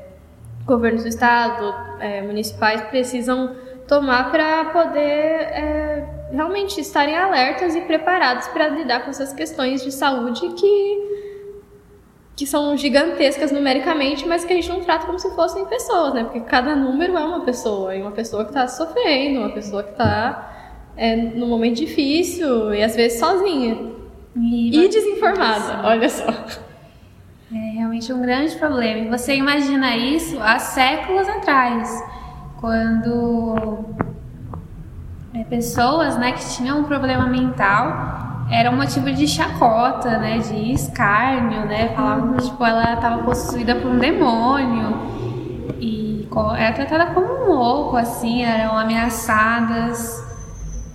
governos 0.65 1.03
do 1.03 1.09
estado, 1.09 1.73
é, 1.99 2.21
municipais 2.21 2.81
precisam 2.81 3.55
tomar 3.87 4.31
para 4.31 4.65
poder 4.65 4.99
é, 5.01 6.18
realmente 6.31 6.79
estarem 6.79 7.15
alertas 7.15 7.75
e 7.75 7.81
preparados 7.81 8.47
para 8.49 8.67
lidar 8.67 9.03
com 9.03 9.09
essas 9.09 9.33
questões 9.33 9.83
de 9.83 9.91
saúde 9.91 10.47
que 10.49 11.09
que 12.35 12.47
são 12.47 12.77
gigantescas 12.77 13.51
numericamente, 13.51 14.25
mas 14.25 14.45
que 14.45 14.53
a 14.53 14.55
gente 14.55 14.69
não 14.69 14.79
trata 14.79 15.05
como 15.05 15.19
se 15.19 15.29
fossem 15.35 15.65
pessoas, 15.65 16.13
né? 16.13 16.23
Porque 16.23 16.39
cada 16.39 16.73
número 16.73 17.17
é 17.17 17.19
uma 17.19 17.41
pessoa, 17.41 17.93
e 17.93 18.01
uma 18.01 18.11
pessoa 18.11 18.45
que 18.45 18.51
está 18.51 18.65
sofrendo, 18.65 19.41
uma 19.41 19.49
pessoa 19.49 19.83
que 19.83 19.91
está 19.91 20.49
é, 20.95 21.17
num 21.17 21.47
momento 21.47 21.75
difícil 21.75 22.73
e 22.73 22.81
às 22.81 22.95
vezes 22.95 23.19
sozinha 23.19 23.91
e, 24.37 24.85
e 24.85 24.87
desinformada. 24.87 25.85
Olha 25.85 26.07
só. 26.07 26.29
É 27.51 27.71
realmente 27.73 28.13
um 28.13 28.21
grande 28.21 28.55
problema. 28.55 29.17
Você 29.17 29.35
imagina 29.35 29.97
isso 29.97 30.37
há 30.39 30.59
séculos 30.59 31.27
atrás 31.27 31.89
quando 32.59 33.85
é, 35.33 35.43
pessoas 35.43 36.17
né, 36.17 36.31
que 36.31 36.55
tinham 36.55 36.79
um 36.79 36.83
problema 36.83 37.27
mental 37.27 38.47
era 38.51 38.71
um 38.71 38.75
motivo 38.75 39.11
de 39.11 39.27
chacota, 39.27 40.17
né, 40.17 40.39
de 40.39 40.73
escárnio, 40.73 41.65
né, 41.65 41.89
falavam 41.95 42.33
que 42.33 42.45
tipo, 42.45 42.65
ela 42.65 42.95
estava 42.95 43.21
possuída 43.23 43.75
por 43.75 43.91
um 43.91 43.99
demônio 43.99 45.19
e 45.79 46.27
era 46.57 46.73
tratada 46.73 47.07
como 47.07 47.27
um 47.27 47.53
louco, 47.53 47.95
assim, 47.95 48.43
eram 48.43 48.75
ameaçadas, 48.75 50.23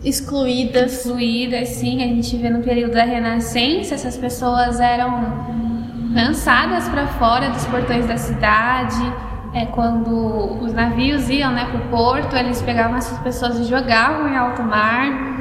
excluídas, 0.03 0.93
excluídas, 0.93 1.69
sim, 1.69 2.03
a 2.03 2.07
gente 2.07 2.37
vê 2.37 2.51
no 2.51 2.63
período 2.63 2.95
da 2.95 3.05
Renascença 3.05 3.95
essas 3.95 4.17
pessoas 4.17 4.81
eram 4.81 5.55
lançadas 6.13 6.89
para 6.89 7.07
fora 7.07 7.51
dos 7.51 7.65
portões 7.67 8.07
da 8.07 8.17
cidade, 8.17 9.13
é, 9.55 9.67
quando 9.67 10.61
os 10.61 10.73
navios 10.73 11.31
iam 11.31 11.53
né, 11.53 11.65
para 11.67 11.79
o 11.79 11.89
porto, 11.89 12.35
eles 12.37 12.61
pegavam 12.61 12.97
essas 12.97 13.17
pessoas 13.21 13.57
e 13.61 13.65
jogavam 13.65 14.29
em 14.29 14.37
alto 14.37 14.63
mar. 14.65 15.33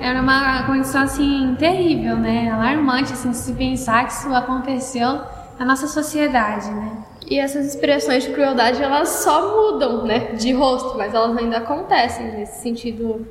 Era 0.00 0.22
uma 0.22 0.62
condição 0.62 1.02
assim 1.02 1.54
terrível, 1.58 2.16
né? 2.16 2.50
Alarmante 2.50 3.12
assim, 3.12 3.32
se 3.32 3.52
pensar 3.52 4.06
que 4.06 4.12
isso 4.12 4.32
aconteceu 4.32 5.20
na 5.58 5.66
nossa 5.66 5.86
sociedade, 5.86 6.70
né? 6.70 6.92
E 7.28 7.38
essas 7.38 7.66
expressões 7.66 8.24
de 8.24 8.30
crueldade 8.30 8.82
elas 8.82 9.08
só 9.08 9.54
mudam, 9.54 10.04
né, 10.06 10.32
de 10.32 10.52
rosto, 10.52 10.96
mas 10.96 11.12
elas 11.12 11.36
ainda 11.36 11.58
acontecem 11.58 12.26
nesse 12.32 12.62
sentido, 12.62 13.26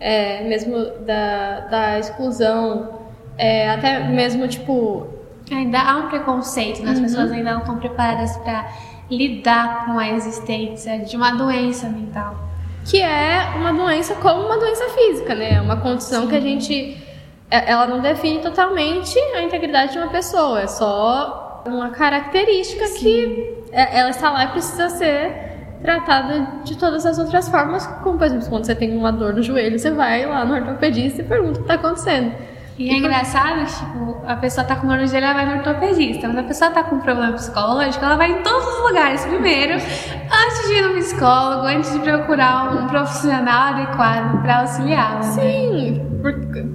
é, 0.00 0.48
mesmo 0.48 0.74
da, 1.04 1.60
da 1.68 1.98
exclusão, 1.98 3.00
é, 3.36 3.68
até 3.68 4.08
mesmo 4.08 4.48
tipo 4.48 5.06
ainda 5.50 5.80
há 5.80 5.96
um 5.96 6.08
preconceito, 6.08 6.82
né? 6.82 6.92
as 6.92 6.98
uhum. 6.98 7.04
pessoas 7.04 7.32
ainda 7.32 7.52
não 7.52 7.60
estão 7.60 7.76
preparadas 7.76 8.36
para 8.38 8.72
lidar 9.16 9.84
com 9.84 9.98
a 9.98 10.08
existência 10.08 10.98
de 10.98 11.16
uma 11.16 11.32
doença 11.32 11.88
mental. 11.88 12.36
Que 12.84 13.00
é 13.00 13.52
uma 13.56 13.72
doença 13.72 14.14
como 14.16 14.46
uma 14.46 14.58
doença 14.58 14.88
física, 14.90 15.34
né? 15.34 15.54
É 15.54 15.60
uma 15.60 15.76
condição 15.76 16.22
Sim. 16.22 16.28
que 16.28 16.36
a 16.36 16.40
gente. 16.40 17.02
É, 17.50 17.70
ela 17.70 17.86
não 17.86 18.00
define 18.00 18.40
totalmente 18.40 19.18
a 19.36 19.42
integridade 19.42 19.92
de 19.92 19.98
uma 19.98 20.08
pessoa, 20.08 20.62
é 20.62 20.66
só 20.66 21.62
uma 21.66 21.90
característica 21.90 22.86
Sim. 22.86 22.98
que 22.98 23.54
é, 23.72 24.00
ela 24.00 24.10
está 24.10 24.30
lá 24.30 24.44
e 24.44 24.48
precisa 24.48 24.88
ser 24.88 25.52
tratada 25.82 26.60
de 26.64 26.76
todas 26.78 27.04
as 27.04 27.18
outras 27.18 27.48
formas, 27.48 27.86
como 28.02 28.16
por 28.16 28.24
exemplo, 28.24 28.48
quando 28.48 28.64
você 28.64 28.74
tem 28.74 28.96
uma 28.96 29.12
dor 29.12 29.34
no 29.34 29.42
joelho, 29.42 29.78
você 29.78 29.90
vai 29.90 30.24
lá 30.24 30.44
no 30.44 30.54
ortopedista 30.54 31.20
e 31.20 31.24
pergunta 31.24 31.60
o 31.60 31.64
que 31.64 31.72
está 31.72 31.74
acontecendo. 31.74 32.32
E 32.78 32.90
é 32.90 32.94
engraçado, 32.94 33.66
tipo, 33.66 34.22
a 34.26 34.36
pessoa 34.36 34.66
tá 34.66 34.76
com 34.76 34.86
dor 34.86 34.96
no 34.96 35.06
joelho, 35.06 35.26
ela 35.26 35.34
vai 35.34 35.46
no 35.46 35.56
ortopedista. 35.56 36.26
Mas 36.26 36.38
a 36.38 36.42
pessoa 36.42 36.70
tá 36.70 36.82
com 36.82 36.96
um 36.96 37.00
problema 37.00 37.32
psicológico, 37.32 38.04
ela 38.04 38.16
vai 38.16 38.32
em 38.32 38.42
todos 38.42 38.66
os 38.66 38.82
lugares 38.88 39.24
primeiro, 39.24 39.74
antes 39.74 40.66
de 40.66 40.74
ir 40.74 40.82
no 40.82 40.94
psicólogo, 40.94 41.66
antes 41.66 41.92
de 41.92 41.98
procurar 42.00 42.72
um 42.74 42.86
profissional 42.86 43.74
adequado 43.74 44.42
para 44.42 44.60
auxiliá-la. 44.60 45.16
Né? 45.16 45.22
Sim, 45.22 46.12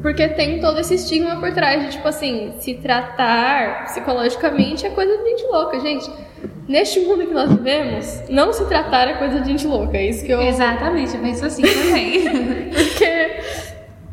porque 0.01 0.27
tem 0.29 0.59
todo 0.59 0.79
esse 0.79 0.95
estigma 0.95 1.37
por 1.37 1.51
trás 1.53 1.83
de, 1.83 1.91
tipo 1.91 2.07
assim, 2.07 2.53
se 2.59 2.75
tratar 2.75 3.85
psicologicamente 3.85 4.85
é 4.85 4.89
coisa 4.89 5.17
de 5.17 5.29
gente 5.29 5.43
louca, 5.45 5.79
gente. 5.79 6.11
Neste 6.67 6.99
mundo 6.99 7.25
que 7.25 7.33
nós 7.33 7.49
vivemos, 7.49 8.23
não 8.29 8.51
se 8.51 8.65
tratar 8.65 9.07
é 9.07 9.13
coisa 9.13 9.39
de 9.39 9.47
gente 9.47 9.65
louca. 9.65 9.97
É 9.97 10.09
isso 10.09 10.25
que 10.25 10.31
eu. 10.31 10.41
Exatamente, 10.41 11.15
eu 11.15 11.21
penso 11.21 11.45
assim 11.45 11.61
também. 11.61 12.69
porque 12.69 13.37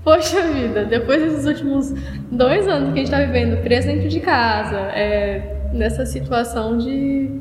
Poxa 0.04 0.42
vida, 0.42 0.84
depois 0.84 1.22
desses 1.22 1.46
últimos 1.46 1.90
dois 2.30 2.68
anos 2.68 2.92
que 2.92 3.00
a 3.00 3.02
gente 3.02 3.04
está 3.04 3.20
vivendo 3.20 3.62
preso 3.62 3.86
dentro 3.86 4.06
de 4.06 4.20
casa, 4.20 4.76
é, 4.92 5.70
nessa 5.72 6.04
situação 6.04 6.76
de. 6.76 7.40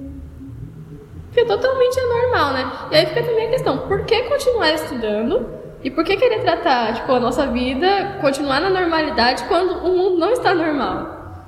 que 1.34 1.42
é 1.42 1.46
totalmente 1.46 2.00
anormal, 2.00 2.54
né? 2.54 2.72
E 2.90 2.96
aí 2.96 3.06
fica 3.08 3.22
também 3.22 3.48
a 3.48 3.50
questão: 3.50 3.80
por 3.80 4.06
que 4.06 4.24
continuar 4.24 4.72
estudando 4.72 5.46
e 5.84 5.92
por 5.92 6.06
que 6.06 6.16
querer 6.16 6.40
tratar 6.40 6.94
tipo, 6.94 7.12
a 7.12 7.20
nossa 7.20 7.48
vida, 7.48 8.18
continuar 8.22 8.62
na 8.62 8.70
normalidade 8.70 9.44
quando 9.50 9.86
o 9.86 9.98
mundo 9.98 10.18
não 10.18 10.32
está 10.32 10.56
normal? 10.56 11.44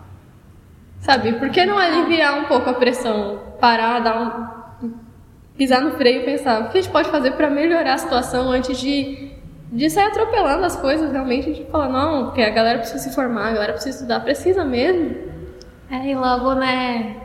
Sabe? 0.99 1.31
Por 1.33 1.49
que 1.49 1.65
não 1.65 1.77
aliviar 1.77 2.39
um 2.39 2.43
pouco 2.43 2.69
a 2.69 2.73
pressão? 2.73 3.39
Parar, 3.61 3.99
dar 3.99 4.49
um. 4.81 4.91
pisar 5.57 5.79
no 5.79 5.91
freio 5.91 6.23
e 6.23 6.25
pensar 6.25 6.59
o 6.59 6.69
que 6.69 6.77
a 6.77 6.81
gente 6.81 6.91
pode 6.91 7.09
fazer 7.09 7.31
para 7.31 7.49
melhorar 7.49 7.93
a 7.93 7.97
situação 7.97 8.51
antes 8.51 8.77
de 8.77 9.34
de 9.71 9.89
sair 9.89 10.07
atropelando 10.07 10.65
as 10.65 10.75
coisas 10.75 11.11
realmente, 11.11 11.49
a 11.49 11.53
gente 11.53 11.69
fala, 11.71 11.87
não, 11.87 12.25
porque 12.25 12.41
a 12.41 12.49
galera 12.49 12.79
precisa 12.79 12.99
se 12.99 13.13
formar, 13.13 13.49
a 13.49 13.53
galera 13.53 13.73
precisa 13.73 13.97
estudar, 13.97 14.19
precisa 14.21 14.63
mesmo. 14.63 15.15
É, 15.89 16.11
e 16.11 16.15
logo, 16.15 16.53
né, 16.55 17.15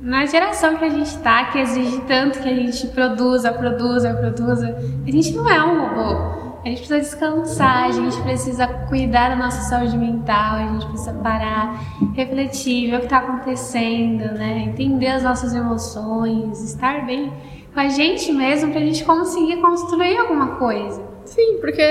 na 0.00 0.24
geração 0.24 0.76
que 0.76 0.84
a 0.84 0.88
gente 0.88 1.06
está, 1.06 1.44
que 1.46 1.58
exige 1.58 2.00
tanto 2.02 2.40
que 2.40 2.48
a 2.48 2.54
gente 2.54 2.86
produza, 2.88 3.52
produza, 3.52 4.14
produza, 4.14 4.76
a 5.06 5.10
gente 5.10 5.32
não 5.32 5.48
é 5.48 5.62
um 5.62 5.80
robô. 5.80 6.40
A 6.62 6.68
gente 6.68 6.78
precisa 6.86 7.00
descansar, 7.00 7.84
a 7.84 7.92
gente 7.92 8.20
precisa 8.20 8.66
cuidar 8.66 9.30
da 9.30 9.36
nossa 9.36 9.62
saúde 9.62 9.96
mental, 9.96 10.56
a 10.56 10.66
gente 10.72 10.86
precisa 10.86 11.14
parar, 11.14 11.80
refletir, 12.14 12.90
ver 12.90 12.96
o 12.96 12.98
que 13.00 13.06
está 13.06 13.18
acontecendo, 13.18 14.34
né? 14.34 14.64
Entender 14.66 15.08
as 15.08 15.22
nossas 15.22 15.54
emoções, 15.54 16.62
estar 16.62 17.06
bem 17.06 17.32
com 17.72 17.80
a 17.80 17.88
gente 17.88 18.30
mesmo 18.32 18.72
para 18.72 18.80
a 18.80 18.84
gente 18.84 19.02
conseguir 19.04 19.56
construir 19.56 20.18
alguma 20.18 20.56
coisa. 20.56 21.09
Sim, 21.30 21.58
porque 21.60 21.82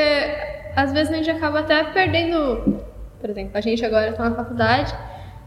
às 0.76 0.92
vezes 0.92 1.12
a 1.14 1.16
gente 1.16 1.32
acaba 1.32 1.60
até 1.60 1.82
perdendo. 1.86 2.84
Por 3.22 3.30
exemplo, 3.30 3.52
a 3.54 3.62
gente 3.62 3.84
agora 3.86 4.10
está 4.10 4.30
na 4.30 4.36
faculdade, 4.36 4.94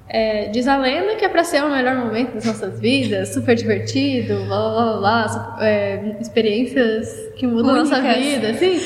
é, 0.09 0.49
diz 0.49 0.67
a 0.67 0.77
lenda 0.77 1.15
que 1.17 1.25
é 1.25 1.29
para 1.29 1.45
ser 1.45 1.63
o 1.63 1.71
melhor 1.71 1.95
momento 1.97 2.35
das 2.35 2.45
nossas 2.45 2.81
vidas, 2.81 3.31
super 3.35 3.55
divertido, 3.55 4.45
blá 4.47 4.71
blá 4.71 4.97
blá, 4.99 5.59
é, 5.61 6.17
experiências 6.21 7.33
que 7.37 7.47
mudam 7.47 7.77
nossa 7.77 8.01
vida, 8.01 8.51
assim. 8.51 8.81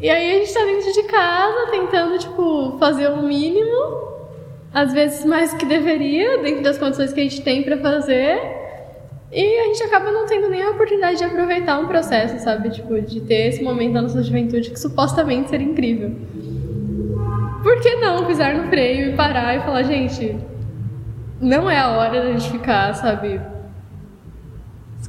E 0.00 0.08
aí 0.08 0.36
a 0.36 0.38
gente 0.40 0.52
tá 0.54 0.64
dentro 0.64 0.92
de 0.92 1.02
casa 1.04 1.70
tentando, 1.70 2.18
tipo, 2.18 2.78
fazer 2.78 3.08
o 3.08 3.22
mínimo, 3.22 4.14
às 4.72 4.94
vezes 4.94 5.26
mais 5.26 5.52
que 5.52 5.66
deveria, 5.66 6.38
dentro 6.38 6.62
das 6.62 6.78
condições 6.78 7.12
que 7.12 7.20
a 7.20 7.22
gente 7.22 7.42
tem 7.42 7.62
para 7.62 7.76
fazer. 7.76 8.63
E 9.34 9.58
a 9.58 9.64
gente 9.64 9.82
acaba 9.82 10.12
não 10.12 10.26
tendo 10.26 10.48
nem 10.48 10.62
a 10.62 10.70
oportunidade 10.70 11.18
de 11.18 11.24
aproveitar 11.24 11.78
um 11.80 11.88
processo, 11.88 12.38
sabe? 12.38 12.70
Tipo, 12.70 13.00
de 13.00 13.20
ter 13.20 13.48
esse 13.48 13.64
momento 13.64 13.94
da 13.94 14.02
nossa 14.02 14.22
juventude 14.22 14.70
que 14.70 14.78
supostamente 14.78 15.50
seria 15.50 15.66
incrível. 15.66 16.14
Por 17.62 17.80
que 17.80 17.96
não 17.96 18.24
pisar 18.26 18.54
no 18.54 18.68
freio 18.68 19.10
e 19.10 19.16
parar 19.16 19.56
e 19.56 19.60
falar, 19.60 19.82
gente, 19.82 20.36
não 21.40 21.68
é 21.68 21.78
a 21.78 21.88
hora 21.88 22.22
da 22.22 22.30
gente 22.30 22.48
ficar, 22.48 22.94
sabe, 22.94 23.40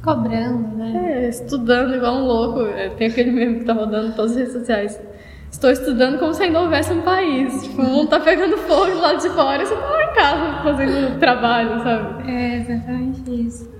cobrando, 0.06 0.76
né? 0.76 1.24
É, 1.24 1.28
estudando 1.28 1.94
igual 1.94 2.14
um 2.14 2.26
louco. 2.26 2.60
É, 2.62 2.88
tem 2.90 3.08
aquele 3.08 3.32
meme 3.32 3.58
que 3.58 3.64
tá 3.64 3.72
rodando 3.72 4.08
em 4.08 4.12
todas 4.12 4.32
as 4.32 4.36
redes 4.38 4.52
sociais. 4.52 5.00
Estou 5.50 5.70
estudando 5.70 6.18
como 6.18 6.32
se 6.32 6.42
ainda 6.44 6.60
houvesse 6.60 6.92
um 6.92 7.02
país. 7.02 7.62
Tipo, 7.62 7.82
o 7.82 7.84
mundo 7.84 8.08
tá 8.08 8.20
pegando 8.20 8.56
fogo 8.58 8.94
lá 8.98 9.14
de 9.14 9.28
fora 9.30 9.62
e 9.62 9.66
você 9.66 9.74
tá 9.74 9.90
lá 9.90 10.04
em 10.04 10.14
casa 10.14 10.62
fazendo 10.62 11.18
trabalho, 11.18 11.82
sabe? 11.82 12.30
É 12.30 12.56
exatamente 12.56 13.46
isso. 13.46 13.75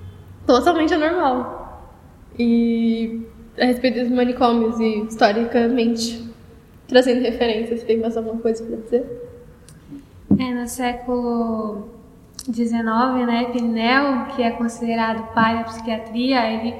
Totalmente 0.46 0.94
anormal. 0.94 1.82
E 2.38 3.26
a 3.58 3.64
respeito 3.64 4.00
dos 4.00 4.10
manicômios 4.10 4.78
e 4.78 5.00
historicamente, 5.00 6.24
trazendo 6.86 7.22
referências, 7.22 7.82
tem 7.82 7.98
mais 7.98 8.16
alguma 8.16 8.40
coisa 8.40 8.64
para 8.64 8.76
dizer? 8.76 9.32
É, 10.38 10.54
no 10.54 10.68
século 10.68 11.88
19, 12.46 13.26
né, 13.26 13.46
Pinel, 13.46 14.26
que 14.34 14.42
é 14.42 14.50
considerado 14.50 15.32
pai 15.34 15.56
da 15.56 15.64
psiquiatria, 15.64 16.48
ele 16.48 16.74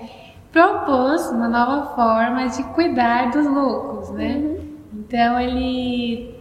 propôs 0.53 1.27
uma 1.31 1.49
nova 1.49 1.95
forma 1.95 2.47
de 2.47 2.63
cuidar 2.75 3.31
dos 3.31 3.47
loucos, 3.47 4.11
né? 4.11 4.37
Uhum. 4.37 4.59
Então 4.95 5.41
ele 5.41 6.35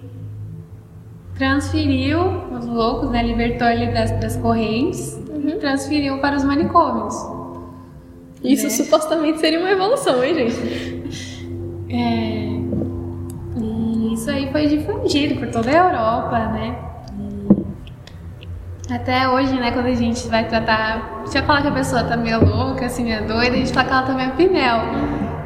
transferiu 1.36 2.20
os 2.52 2.66
loucos, 2.66 3.10
né, 3.10 3.24
libertou 3.24 3.68
ele 3.68 3.88
das, 3.88 4.12
das 4.20 4.36
correntes 4.38 5.25
uhum. 5.36 5.60
transferiu 5.60 6.20
para 6.20 6.36
os 6.36 6.44
manicômios. 6.44 7.16
Isso 8.44 8.64
né? 8.64 8.70
supostamente 8.70 9.40
seria 9.40 9.60
uma 9.60 9.72
evolução, 9.72 10.24
hein, 10.24 10.36
gente? 10.36 11.46
É, 11.90 12.56
e 13.58 14.14
isso 14.14 14.30
aí 14.30 14.52
foi 14.52 14.68
difundido 14.68 15.40
por 15.40 15.50
toda 15.50 15.70
a 15.70 15.74
Europa, 15.74 16.40
né? 16.50 16.86
Até 18.90 19.28
hoje, 19.28 19.52
né, 19.60 19.72
quando 19.72 19.88
a 19.88 19.96
gente 19.96 20.28
vai 20.28 20.48
tratar. 20.48 21.24
Se 21.26 21.40
eu 21.40 21.44
falar 21.44 21.64
que 21.64 21.70
a 21.70 21.72
pessoa 21.72 22.04
tá 22.04 22.16
meio 22.16 22.46
louca, 22.46 22.86
assim, 22.86 23.12
é 23.12 23.20
doida, 23.22 23.56
a 23.56 23.58
gente 23.58 23.74
fala 23.74 23.88
que 23.88 23.94
ela 23.94 24.04
também 24.04 24.28
é 24.28 24.30
Pinel. 24.32 24.82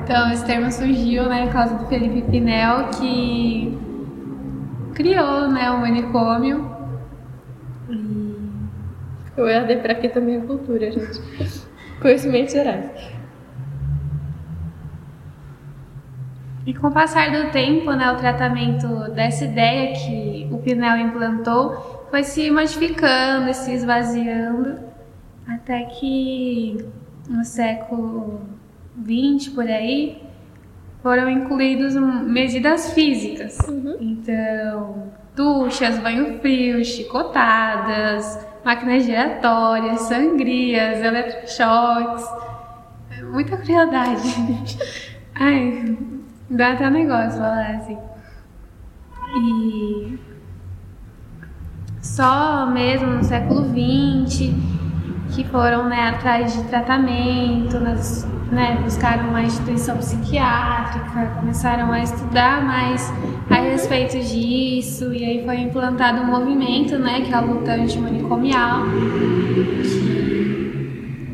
Então, 0.03 0.31
esse 0.31 0.45
termo 0.45 0.69
surgiu, 0.71 1.29
né, 1.29 1.45
por 1.45 1.53
causa 1.53 1.75
do 1.75 1.85
Felipe 1.85 2.21
Pinel, 2.29 2.89
que 2.99 3.77
criou, 4.93 5.47
né, 5.47 5.71
o 5.71 5.79
manicômio. 5.79 6.78
O 9.39 9.47
EAD 9.47 9.77
pra 9.77 9.95
quê 9.95 10.09
também 10.09 10.37
é 10.37 10.41
cultura, 10.41 10.91
gente. 10.91 11.21
Conhecimentos 12.01 12.53
gerais. 12.53 12.91
E 16.65 16.73
com 16.73 16.87
o 16.87 16.91
passar 16.91 17.31
do 17.31 17.51
tempo, 17.51 17.91
né, 17.93 18.11
o 18.11 18.17
tratamento 18.17 18.87
dessa 19.11 19.45
ideia 19.45 19.93
que 19.95 20.47
o 20.51 20.57
Pinel 20.59 20.97
implantou 20.97 22.05
foi 22.11 22.23
se 22.23 22.51
modificando 22.51 23.49
e 23.49 23.53
se 23.53 23.73
esvaziando 23.73 24.79
até 25.47 25.83
que 25.83 26.85
no 27.27 27.43
século 27.43 28.41
XX 29.03 29.49
por 29.53 29.65
aí 29.65 30.21
foram 31.01 31.29
incluídos 31.29 31.95
medidas 31.95 32.93
físicas. 32.93 33.57
Uhum. 33.67 33.95
Então, 33.99 35.11
duchas, 35.35 35.97
banho 35.99 36.39
frio, 36.39 36.83
chicotadas, 36.83 38.45
máquinas 38.63 39.03
giratórias, 39.03 40.01
sangrias, 40.01 40.99
eletrochoques. 41.01 42.25
Muita 43.31 43.57
crueldade. 43.57 44.77
Ai, 45.35 45.97
dá 46.49 46.73
até 46.73 46.87
um 46.87 46.91
negócio 46.91 47.39
falar 47.39 47.75
assim. 47.75 47.97
E 49.35 50.19
só 52.01 52.65
mesmo 52.65 53.07
no 53.07 53.23
século 53.23 53.65
XX 53.65 54.53
que 55.35 55.43
foram 55.45 55.87
né, 55.87 56.09
atrás 56.09 56.53
de 56.53 56.63
tratamento, 56.63 57.79
nas, 57.79 58.27
né, 58.51 58.79
buscaram 58.83 59.29
uma 59.29 59.41
instituição 59.41 59.97
psiquiátrica, 59.97 61.35
começaram 61.39 61.91
a 61.91 61.99
estudar 62.01 62.63
mais 62.63 63.11
a 63.49 63.55
respeito 63.55 64.17
disso, 64.19 65.13
e 65.13 65.23
aí 65.23 65.45
foi 65.45 65.57
implantado 65.57 66.21
um 66.21 66.25
movimento, 66.25 66.97
né, 66.97 67.21
que 67.21 67.31
é 67.31 67.35
a 67.35 67.41
luta 67.41 67.73
antimanicomial, 67.73 68.83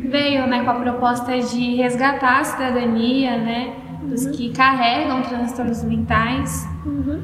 que 0.01 0.08
veio 0.10 0.47
né, 0.47 0.63
com 0.63 0.71
a 0.71 0.75
proposta 0.75 1.39
de 1.39 1.75
resgatar 1.75 2.39
a 2.39 2.43
cidadania 2.43 3.38
né, 3.38 3.73
dos 4.04 4.28
que 4.28 4.49
carregam 4.49 5.21
transtornos 5.23 5.84
mentais. 5.84 6.67
Uhum. 6.86 7.21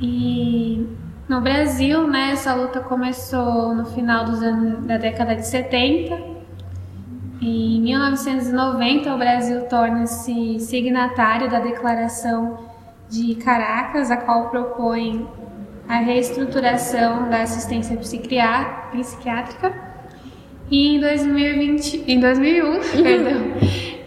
E 0.00 0.86
no 1.28 1.40
Brasil, 1.40 2.06
né, 2.06 2.30
essa 2.32 2.54
luta 2.54 2.80
começou 2.80 3.74
no 3.74 3.84
final 3.86 4.24
dos 4.24 4.42
anos, 4.42 4.84
da 4.86 4.96
década 4.96 5.34
de 5.36 5.46
70. 5.46 6.27
Em 7.40 7.80
1990, 7.82 9.14
o 9.14 9.18
Brasil 9.18 9.62
torna-se 9.66 10.58
signatário 10.58 11.48
da 11.48 11.60
Declaração 11.60 12.58
de 13.08 13.36
Caracas, 13.36 14.10
a 14.10 14.16
qual 14.16 14.50
propõe 14.50 15.24
a 15.88 15.98
reestruturação 15.98 17.28
da 17.30 17.42
assistência 17.42 17.96
psiquiátrica. 17.96 19.72
E 20.68 20.96
em 20.96 21.00
2020, 21.00 22.04
em 22.10 22.20
2001, 22.20 22.80
perdão, 23.02 23.40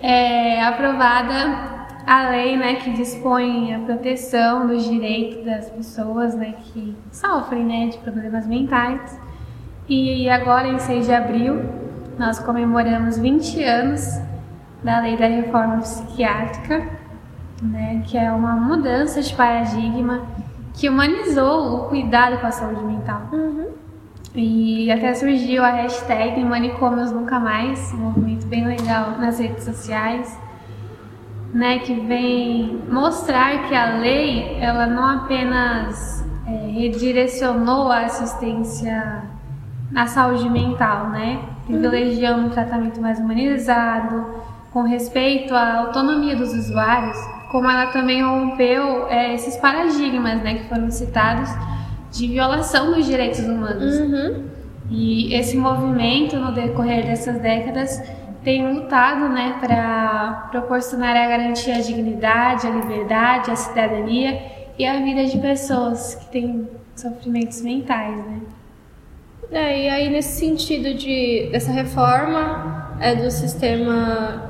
é 0.01 0.61
aprovada 0.61 1.79
a 2.05 2.29
lei 2.29 2.57
né, 2.57 2.75
que 2.75 2.91
dispõe 2.91 3.73
a 3.73 3.79
proteção 3.79 4.67
dos 4.67 4.83
direitos 4.83 5.45
das 5.45 5.69
pessoas 5.69 6.35
né, 6.35 6.55
que 6.65 6.93
sofrem 7.13 7.63
né, 7.63 7.87
de 7.87 7.97
problemas 7.99 8.45
mentais. 8.45 9.17
E 9.87 10.29
agora, 10.29 10.67
em 10.67 10.77
6 10.77 11.05
de 11.05 11.13
abril, 11.13 11.90
nós 12.17 12.39
comemoramos 12.39 13.17
20 13.17 13.63
anos 13.63 14.19
da 14.83 14.99
lei 15.01 15.17
da 15.17 15.27
reforma 15.27 15.77
psiquiátrica, 15.77 16.87
né, 17.61 18.03
que 18.05 18.17
é 18.17 18.31
uma 18.31 18.53
mudança 18.53 19.21
de 19.21 19.33
paradigma 19.33 20.21
que 20.73 20.89
humanizou 20.89 21.75
o 21.75 21.89
cuidado 21.89 22.39
com 22.39 22.47
a 22.47 22.51
saúde 22.51 22.83
mental. 22.83 23.27
Uhum. 23.31 23.67
E 24.33 24.89
até 24.91 25.13
surgiu 25.13 25.63
a 25.63 25.71
hashtag 25.71 26.43
Manicômios 26.43 27.11
Nunca 27.11 27.39
Mais, 27.39 27.93
um 27.93 27.97
movimento 27.97 28.47
bem 28.47 28.65
legal 28.65 29.17
nas 29.19 29.39
redes 29.39 29.63
sociais 29.63 30.39
né, 31.53 31.79
que 31.79 31.93
vem 31.93 32.81
mostrar 32.89 33.67
que 33.67 33.75
a 33.75 33.97
lei 33.97 34.57
ela 34.59 34.87
não 34.87 35.03
apenas 35.03 36.25
é, 36.47 36.67
redirecionou 36.67 37.91
a 37.91 38.05
assistência 38.05 39.23
na 39.91 40.07
saúde 40.07 40.49
mental, 40.49 41.09
né, 41.09 41.39
privilegiando 41.65 42.47
um 42.47 42.49
tratamento 42.49 43.01
mais 43.01 43.19
humanizado, 43.19 44.25
com 44.71 44.83
respeito 44.83 45.53
à 45.53 45.79
autonomia 45.79 46.35
dos 46.35 46.53
usuários, 46.53 47.17
como 47.51 47.69
ela 47.69 47.87
também 47.87 48.23
rompeu 48.23 49.07
é, 49.07 49.33
esses 49.35 49.57
paradigmas, 49.57 50.41
né, 50.41 50.55
que 50.55 50.69
foram 50.69 50.89
citados 50.89 51.49
de 52.11 52.27
violação 52.27 52.93
dos 52.93 53.05
direitos 53.05 53.39
humanos. 53.39 53.95
Uhum. 53.99 54.45
E 54.89 55.33
esse 55.33 55.57
movimento, 55.57 56.37
no 56.37 56.53
decorrer 56.53 57.05
dessas 57.05 57.39
décadas, 57.41 58.01
tem 58.43 58.73
lutado 58.73 59.29
né, 59.29 59.57
para 59.59 60.47
proporcionar 60.51 61.15
a 61.15 61.27
garantia 61.27 61.75
à 61.75 61.79
dignidade, 61.79 62.67
à 62.67 62.69
liberdade, 62.69 63.51
à 63.51 63.55
cidadania 63.55 64.41
e 64.77 64.85
à 64.85 64.99
vida 64.99 65.25
de 65.25 65.37
pessoas 65.37 66.15
que 66.15 66.25
têm 66.31 66.67
sofrimentos 66.95 67.61
mentais. 67.61 68.17
Né? 68.17 68.41
É, 69.51 69.83
e 69.83 69.89
aí 69.89 70.09
nesse 70.09 70.39
sentido 70.39 70.93
de 70.93 71.49
dessa 71.51 71.71
reforma 71.71 72.95
é 73.01 73.15
do 73.15 73.29
sistema 73.29 74.49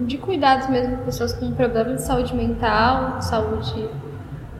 de 0.00 0.18
cuidados 0.18 0.68
mesmo 0.68 0.96
de 0.96 1.02
pessoas 1.04 1.32
com 1.32 1.50
problemas 1.52 1.96
de 1.96 2.02
saúde 2.02 2.34
mental, 2.34 3.22
saúde 3.22 3.88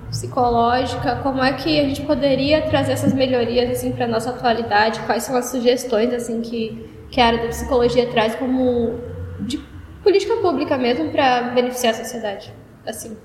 psicológica, 0.08 1.16
como 1.16 1.42
é 1.42 1.52
que 1.52 1.78
a 1.80 1.84
gente 1.84 2.02
poderia 2.02 2.62
trazer 2.62 2.92
essas 2.92 3.12
melhorias 3.12 3.70
assim 3.70 3.92
para 3.92 4.06
nossa 4.06 4.30
atualidade? 4.30 5.00
Quais 5.00 5.24
são 5.24 5.36
as 5.36 5.46
sugestões 5.50 6.14
assim 6.14 6.40
que 6.40 6.90
que 7.10 7.20
a 7.20 7.26
área 7.26 7.42
da 7.42 7.48
psicologia 7.48 8.08
traz 8.08 8.34
como 8.34 8.98
de 9.40 9.58
política 10.02 10.36
pública 10.36 10.78
mesmo 10.78 11.10
para 11.10 11.42
beneficiar 11.54 11.92
a 11.92 11.96
sociedade? 11.96 12.52
Assim, 12.86 13.16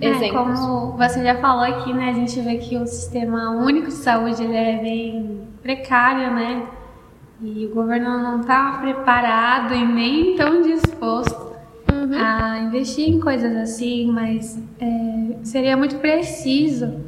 é, 0.00 0.30
como 0.30 0.96
você 0.96 1.22
já 1.22 1.36
falou 1.36 1.64
aqui, 1.64 1.92
né? 1.92 2.10
A 2.10 2.12
gente 2.12 2.40
vê 2.40 2.56
que 2.56 2.76
o 2.76 2.86
sistema 2.86 3.50
único 3.50 3.88
de 3.88 3.94
saúde 3.94 4.42
ele 4.42 4.56
é 4.56 4.78
bem 4.78 5.39
precário, 5.62 6.34
né? 6.34 6.66
E 7.42 7.66
o 7.66 7.74
governo 7.74 8.18
não 8.22 8.40
está 8.40 8.78
preparado 8.80 9.74
e 9.74 9.86
nem 9.86 10.36
tão 10.36 10.60
disposto 10.60 11.56
uhum. 11.90 12.14
a 12.14 12.58
investir 12.58 13.08
em 13.08 13.18
coisas 13.18 13.56
assim, 13.56 14.10
mas 14.12 14.62
é, 14.78 15.38
seria 15.42 15.76
muito 15.76 15.96
preciso 15.96 17.00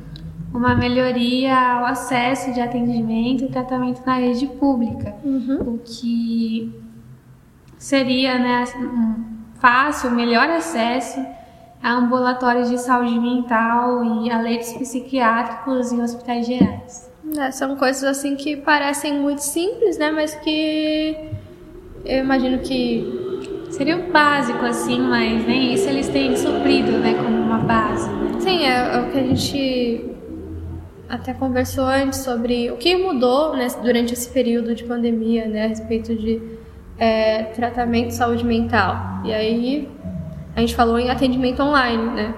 uma 0.52 0.74
melhoria 0.74 1.56
ao 1.56 1.86
acesso 1.86 2.52
de 2.52 2.60
atendimento 2.60 3.44
e 3.44 3.48
tratamento 3.48 4.02
na 4.04 4.16
rede 4.16 4.46
pública, 4.46 5.14
uhum. 5.24 5.74
o 5.74 5.78
que 5.78 6.72
seria 7.78 8.38
né, 8.38 8.64
um 8.76 9.24
fácil, 9.54 10.10
melhor 10.10 10.48
acesso 10.50 11.24
a 11.82 11.92
ambulatórios 11.92 12.70
de 12.70 12.78
saúde 12.78 13.18
mental 13.18 14.04
e 14.04 14.30
a 14.30 14.40
leitos 14.40 14.72
psiquiátricos 14.74 15.90
em 15.90 16.00
hospitais 16.00 16.46
gerais. 16.46 17.11
É, 17.38 17.50
são 17.50 17.76
coisas 17.76 18.02
assim 18.04 18.36
que 18.36 18.56
parecem 18.56 19.14
muito 19.14 19.42
simples, 19.42 19.96
né? 19.96 20.10
Mas 20.10 20.34
que 20.34 21.16
eu 22.04 22.18
imagino 22.18 22.58
que 22.58 23.22
seria 23.70 23.96
o 23.96 24.12
básico 24.12 24.64
assim, 24.64 25.00
mas 25.00 25.46
nem 25.46 25.72
isso 25.72 25.88
eles 25.88 26.08
têm 26.08 26.36
suprido, 26.36 26.92
né, 26.92 27.14
como 27.14 27.36
uma 27.36 27.58
base. 27.58 28.10
Né? 28.10 28.40
Sim, 28.40 28.64
é, 28.64 28.96
é, 28.96 29.00
o 29.00 29.10
que 29.10 29.18
a 29.18 29.22
gente 29.22 30.10
até 31.08 31.32
conversou 31.32 31.84
antes 31.84 32.20
sobre 32.20 32.70
o 32.70 32.76
que 32.76 32.96
mudou 32.96 33.54
né, 33.56 33.66
durante 33.82 34.12
esse 34.12 34.28
período 34.28 34.74
de 34.74 34.84
pandemia, 34.84 35.46
né, 35.46 35.64
a 35.64 35.68
respeito 35.68 36.14
de 36.14 36.40
é, 36.98 37.44
tratamento 37.44 38.08
de 38.08 38.14
saúde 38.14 38.44
mental. 38.44 39.22
E 39.24 39.32
aí 39.32 39.88
a 40.54 40.60
gente 40.60 40.74
falou 40.74 40.98
em 40.98 41.10
atendimento 41.10 41.62
online, 41.62 42.10
né? 42.10 42.34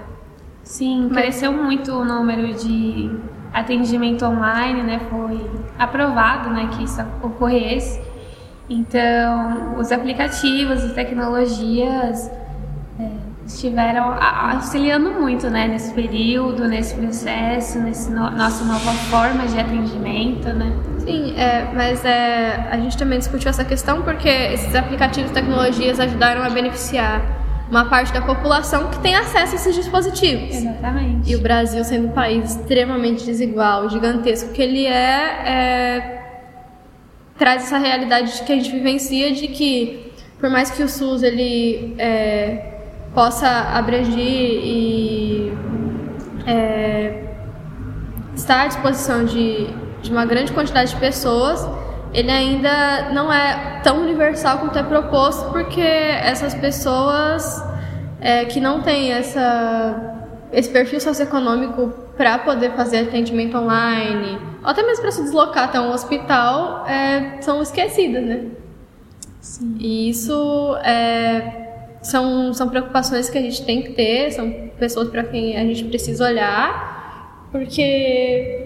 Sim, 0.63 1.09
cresceu 1.13 1.51
muito 1.51 1.91
o 1.91 2.03
número 2.03 2.53
de 2.53 3.11
atendimento 3.55 4.25
online, 4.25 4.83
né? 4.83 4.99
Foi 5.09 5.49
aprovado, 5.79 6.49
né, 6.49 6.69
que 6.73 6.83
isso 6.83 7.01
ocorresse. 7.23 8.01
Então, 8.69 9.77
os 9.77 9.91
aplicativos 9.91 10.83
e 10.83 10.89
tecnologias 10.93 12.29
é, 12.99 13.09
estiveram 13.45 14.13
auxiliando 14.51 15.11
muito, 15.11 15.49
né, 15.49 15.67
nesse 15.67 15.93
período, 15.93 16.67
nesse 16.67 16.95
processo, 16.95 17.79
nesse 17.79 18.11
no, 18.11 18.29
nossa 18.31 18.65
nova 18.65 18.91
forma 19.09 19.45
de 19.47 19.57
atendimento, 19.57 20.49
né? 20.49 20.73
Sim, 20.99 21.35
é, 21.37 21.71
mas 21.73 22.03
é, 22.03 22.67
a 22.71 22.77
gente 22.77 22.97
também 22.97 23.19
discutiu 23.19 23.49
essa 23.49 23.63
questão 23.63 24.01
porque 24.01 24.27
esses 24.27 24.75
aplicativos 24.75 25.31
tecnologias 25.31 25.99
ajudaram 25.99 26.43
a 26.43 26.49
beneficiar 26.49 27.21
uma 27.69 27.85
parte 27.85 28.13
da 28.13 28.21
população 28.21 28.89
que 28.89 28.99
tem 28.99 29.15
acesso 29.15 29.53
a 29.53 29.55
esses 29.55 29.75
dispositivos. 29.75 30.55
Exatamente. 30.55 31.31
E 31.31 31.35
o 31.35 31.41
Brasil 31.41 31.83
sendo 31.83 32.07
um 32.07 32.11
país 32.11 32.51
extremamente 32.51 33.25
desigual, 33.25 33.89
gigantesco 33.89 34.51
que 34.53 34.61
ele 34.61 34.85
é, 34.85 34.91
é 34.91 36.21
traz 37.37 37.63
essa 37.63 37.77
realidade 37.77 38.43
que 38.43 38.53
a 38.53 38.55
gente 38.55 38.71
vivencia 38.71 39.31
de 39.33 39.47
que 39.47 40.11
por 40.39 40.49
mais 40.49 40.69
que 40.69 40.83
o 40.83 40.87
SUS 40.87 41.23
ele 41.23 41.95
é, 41.97 42.73
possa 43.13 43.47
abranger 43.49 44.17
e 44.17 45.53
é, 46.45 47.23
estar 48.35 48.63
à 48.63 48.67
disposição 48.67 49.25
de, 49.25 49.67
de 50.01 50.11
uma 50.11 50.25
grande 50.25 50.51
quantidade 50.51 50.91
de 50.91 50.99
pessoas, 50.99 51.67
ele 52.15 52.31
ainda 52.31 53.09
não 53.11 53.31
é 53.31 53.81
tão 53.83 54.01
universal 54.01 54.59
quanto 54.59 54.79
é 54.79 54.83
proposto, 54.83 55.51
porque 55.51 55.81
essas 55.81 56.55
pessoas 56.55 57.61
é, 58.21 58.45
que 58.45 58.61
não 58.61 58.81
têm 58.81 59.11
essa, 59.11 60.29
esse 60.53 60.69
perfil 60.69 61.01
socioeconômico 61.01 61.93
para 62.15 62.39
poder 62.39 62.71
fazer 62.71 62.99
atendimento 62.99 63.57
online, 63.57 64.39
ou 64.63 64.69
até 64.69 64.81
mesmo 64.81 65.01
para 65.01 65.11
se 65.11 65.23
deslocar 65.23 65.65
até 65.65 65.77
um 65.77 65.91
hospital, 65.91 66.87
é, 66.87 67.41
são 67.41 67.61
esquecidas, 67.61 68.23
né? 68.23 68.45
Sim. 69.41 69.75
E 69.77 70.09
isso 70.09 70.77
é, 70.85 71.97
são, 72.01 72.53
são 72.53 72.69
preocupações 72.69 73.29
que 73.29 73.37
a 73.37 73.41
gente 73.41 73.65
tem 73.65 73.81
que 73.81 73.91
ter, 73.91 74.31
são 74.31 74.49
pessoas 74.79 75.09
para 75.09 75.25
quem 75.25 75.57
a 75.57 75.65
gente 75.65 75.83
precisa 75.83 76.23
olhar, 76.25 77.49
porque 77.51 78.64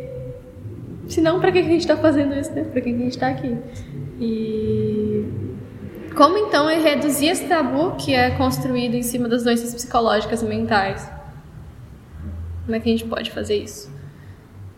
Senão, 1.09 1.39
para 1.39 1.51
que 1.51 1.59
a 1.59 1.63
gente 1.63 1.81
está 1.81 1.97
fazendo 1.97 2.35
isso, 2.35 2.51
né? 2.51 2.63
Para 2.63 2.81
que 2.81 2.89
a 2.89 2.97
gente 2.97 3.09
está 3.09 3.27
aqui? 3.29 3.57
E 4.19 5.25
como 6.15 6.37
então 6.37 6.69
é 6.69 6.77
reduzir 6.77 7.27
esse 7.27 7.47
tabu 7.47 7.95
que 7.95 8.13
é 8.13 8.31
construído 8.31 8.93
em 8.93 9.01
cima 9.01 9.27
das 9.27 9.43
doenças 9.43 9.73
psicológicas 9.73 10.41
e 10.41 10.45
mentais? 10.45 11.09
Como 12.65 12.75
é 12.75 12.79
que 12.79 12.89
a 12.89 12.91
gente 12.91 13.05
pode 13.05 13.31
fazer 13.31 13.55
isso? 13.55 13.91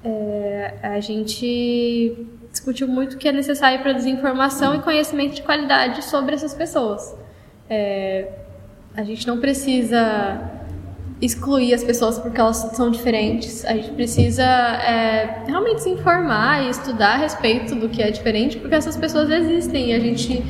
É, 0.04 0.76
a 0.82 1.00
gente 1.00 2.16
discutiu 2.50 2.88
muito 2.88 3.18
que 3.18 3.28
é 3.28 3.32
necessário 3.32 3.82
produzir 3.82 4.12
informação 4.12 4.74
e 4.76 4.80
conhecimento 4.80 5.36
de 5.36 5.42
qualidade 5.42 6.04
sobre 6.04 6.34
essas 6.34 6.54
pessoas. 6.54 7.16
É, 7.70 8.28
a 8.96 9.04
gente 9.04 9.28
não 9.28 9.40
precisa 9.40 10.61
excluir 11.22 11.74
as 11.74 11.84
pessoas 11.84 12.18
porque 12.18 12.42
elas 12.42 12.58
são 12.74 12.90
diferentes. 12.90 13.64
A 13.64 13.74
gente 13.74 13.92
precisa 13.92 14.44
é, 14.44 15.44
realmente 15.46 15.84
se 15.84 15.90
informar 15.90 16.64
e 16.64 16.70
estudar 16.70 17.14
a 17.14 17.18
respeito 17.18 17.76
do 17.76 17.88
que 17.88 18.02
é 18.02 18.10
diferente, 18.10 18.58
porque 18.58 18.74
essas 18.74 18.98
pessoas 18.98 19.30
existem 19.30 19.92
e 19.92 19.94
a 19.94 20.00
gente 20.00 20.44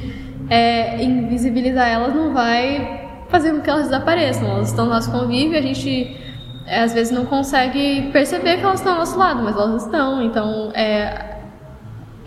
é, 0.50 1.04
invisibilizar 1.04 1.90
elas 1.90 2.16
não 2.16 2.34
vai 2.34 3.10
fazer 3.28 3.52
com 3.52 3.62
que 3.62 3.70
elas 3.70 3.84
desapareçam. 3.86 4.48
Elas 4.48 4.70
estão 4.70 4.86
no 4.86 4.92
nosso 4.92 5.12
convívio, 5.12 5.58
a 5.58 5.62
gente 5.62 6.18
é, 6.66 6.82
às 6.82 6.94
vezes 6.94 7.12
não 7.12 7.26
consegue 7.26 8.10
perceber 8.14 8.58
que 8.58 8.64
elas 8.64 8.80
estão 8.80 8.94
ao 8.94 9.00
nosso 9.00 9.18
lado, 9.20 9.44
mas 9.44 9.58
elas 9.58 9.84
estão. 9.84 10.24
Então 10.24 10.72
é, 10.74 11.38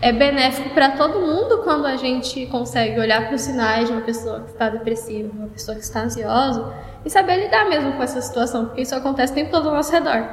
é 0.01 0.11
benéfico 0.11 0.69
para 0.69 0.89
todo 0.91 1.19
mundo 1.19 1.63
quando 1.63 1.87
a 1.87 1.95
gente 1.95 2.45
consegue 2.47 2.99
olhar 2.99 3.25
para 3.25 3.35
os 3.35 3.41
sinais 3.41 3.87
de 3.87 3.91
uma 3.91 4.01
pessoa 4.01 4.41
que 4.41 4.51
está 4.51 4.69
depressiva, 4.69 5.31
uma 5.33 5.47
pessoa 5.47 5.75
que 5.75 5.83
está 5.83 6.01
ansiosa 6.03 6.71
e 7.05 7.09
saber 7.09 7.43
lidar 7.43 7.69
mesmo 7.69 7.93
com 7.93 8.03
essa 8.03 8.19
situação, 8.19 8.65
porque 8.65 8.81
isso 8.81 8.95
acontece 8.95 9.31
o 9.31 9.35
tempo 9.35 9.51
todo 9.51 9.69
ao 9.69 9.75
nosso 9.75 9.91
redor. 9.91 10.27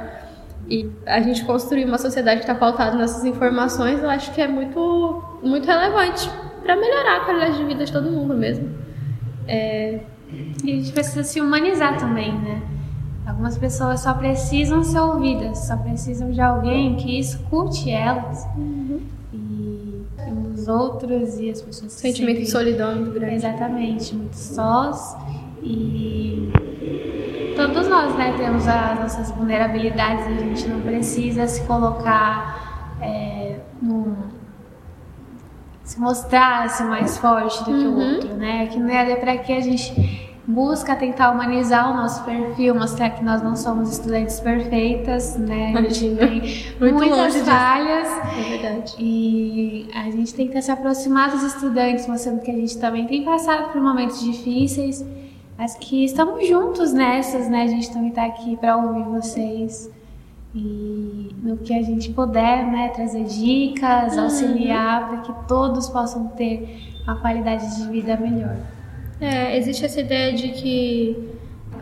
E 0.67 0.89
a 1.05 1.21
gente 1.21 1.45
construir 1.45 1.85
uma 1.85 1.97
sociedade 1.97 2.37
que 2.37 2.43
está 2.43 2.55
pautada 2.55 2.97
nessas 2.97 3.23
informações, 3.25 4.01
eu 4.01 4.09
acho 4.09 4.33
que 4.33 4.41
é 4.41 4.47
muito, 4.47 5.23
muito 5.43 5.67
relevante 5.67 6.29
para 6.63 6.75
melhorar 6.75 7.17
a 7.17 7.25
qualidade 7.25 7.57
de 7.57 7.65
vida 7.65 7.85
de 7.85 7.91
todo 7.91 8.09
mundo 8.09 8.33
mesmo. 8.33 8.69
É... 9.47 9.99
E 10.63 10.71
a 10.71 10.75
gente 10.75 10.91
precisa 10.91 11.23
se 11.23 11.39
humanizar 11.39 11.97
também, 11.97 12.33
né? 12.39 12.61
Algumas 13.25 13.57
pessoas 13.57 13.99
só 13.99 14.13
precisam 14.13 14.83
ser 14.83 14.99
ouvidas, 14.99 15.59
só 15.59 15.77
precisam 15.77 16.31
de 16.31 16.41
alguém 16.41 16.95
que 16.95 17.19
escute 17.19 17.91
elas. 17.91 18.45
Uhum. 18.57 19.01
E 19.31 20.05
os 20.53 20.67
outros 20.67 21.37
e 21.37 21.49
as 21.49 21.61
pessoas. 21.61 21.91
Sentimento 21.93 22.39
de 22.39 22.49
solidão 22.49 22.95
muito 22.95 23.11
grande. 23.11 23.35
Exatamente, 23.35 24.15
muito 24.15 24.35
sós. 24.35 25.15
E 25.63 26.51
todos 27.55 27.87
nós 27.87 28.15
né, 28.15 28.33
temos 28.37 28.67
as 28.67 28.99
nossas 28.99 29.31
vulnerabilidades, 29.31 30.27
a 30.27 30.31
gente 30.31 30.67
não 30.67 30.81
precisa 30.81 31.47
se 31.47 31.63
colocar 31.63 32.97
é, 33.01 33.59
num, 33.81 34.15
se 35.83 35.99
mostrar 35.99 36.65
assim, 36.65 36.83
mais 36.85 37.17
forte 37.17 37.59
do 37.59 37.65
que 37.65 37.85
uhum. 37.85 37.93
o 37.93 38.13
outro, 38.13 38.33
né? 38.35 38.67
Que 38.67 38.79
não 38.79 38.89
é 38.89 39.15
para 39.15 39.37
que 39.37 39.53
a 39.53 39.61
gente 39.61 40.21
busca 40.45 40.93
tentar 40.95 41.31
humanizar 41.31 41.91
o 41.91 41.95
nosso 41.95 42.23
perfil, 42.23 42.75
mostrar 42.75 43.11
que 43.11 43.23
nós 43.23 43.41
não 43.41 43.55
somos 43.55 43.91
estudantes 43.91 44.39
perfeitas, 44.39 45.37
né? 45.37 45.73
A 45.75 45.81
gente 45.81 46.15
tem 46.15 46.91
muitas 46.93 47.37
falhas. 47.37 48.07
É 48.37 48.57
verdade. 48.57 48.95
E 48.99 49.87
a 49.95 50.11
gente 50.11 50.33
tenta 50.33 50.61
se 50.61 50.71
aproximar 50.71 51.31
dos 51.31 51.43
estudantes, 51.43 52.07
mostrando 52.07 52.41
que 52.41 52.51
a 52.51 52.55
gente 52.55 52.77
também 52.77 53.05
tem 53.07 53.23
passado 53.23 53.71
por 53.71 53.81
momentos 53.81 54.21
difíceis 54.21 55.05
mas 55.63 55.75
que 55.75 56.03
estamos 56.03 56.45
juntos 56.45 56.91
nessas, 56.91 57.47
né? 57.47 57.63
A 57.63 57.67
gente 57.67 57.89
também 57.89 58.09
está 58.09 58.25
aqui 58.25 58.57
para 58.57 58.75
ouvir 58.75 59.03
vocês 59.03 59.89
e 60.53 61.33
no 61.41 61.55
que 61.55 61.73
a 61.73 61.81
gente 61.81 62.11
puder, 62.11 62.69
né? 62.69 62.89
Trazer 62.89 63.23
dicas, 63.23 64.17
uhum. 64.17 64.23
auxiliar 64.23 65.07
para 65.07 65.17
que 65.19 65.47
todos 65.47 65.87
possam 65.87 66.27
ter 66.27 66.91
uma 67.05 67.15
qualidade 67.15 67.77
de 67.77 67.89
vida 67.89 68.17
melhor. 68.17 68.57
É, 69.21 69.57
existe 69.57 69.85
essa 69.85 70.01
ideia 70.01 70.33
de 70.33 70.49
que 70.49 71.29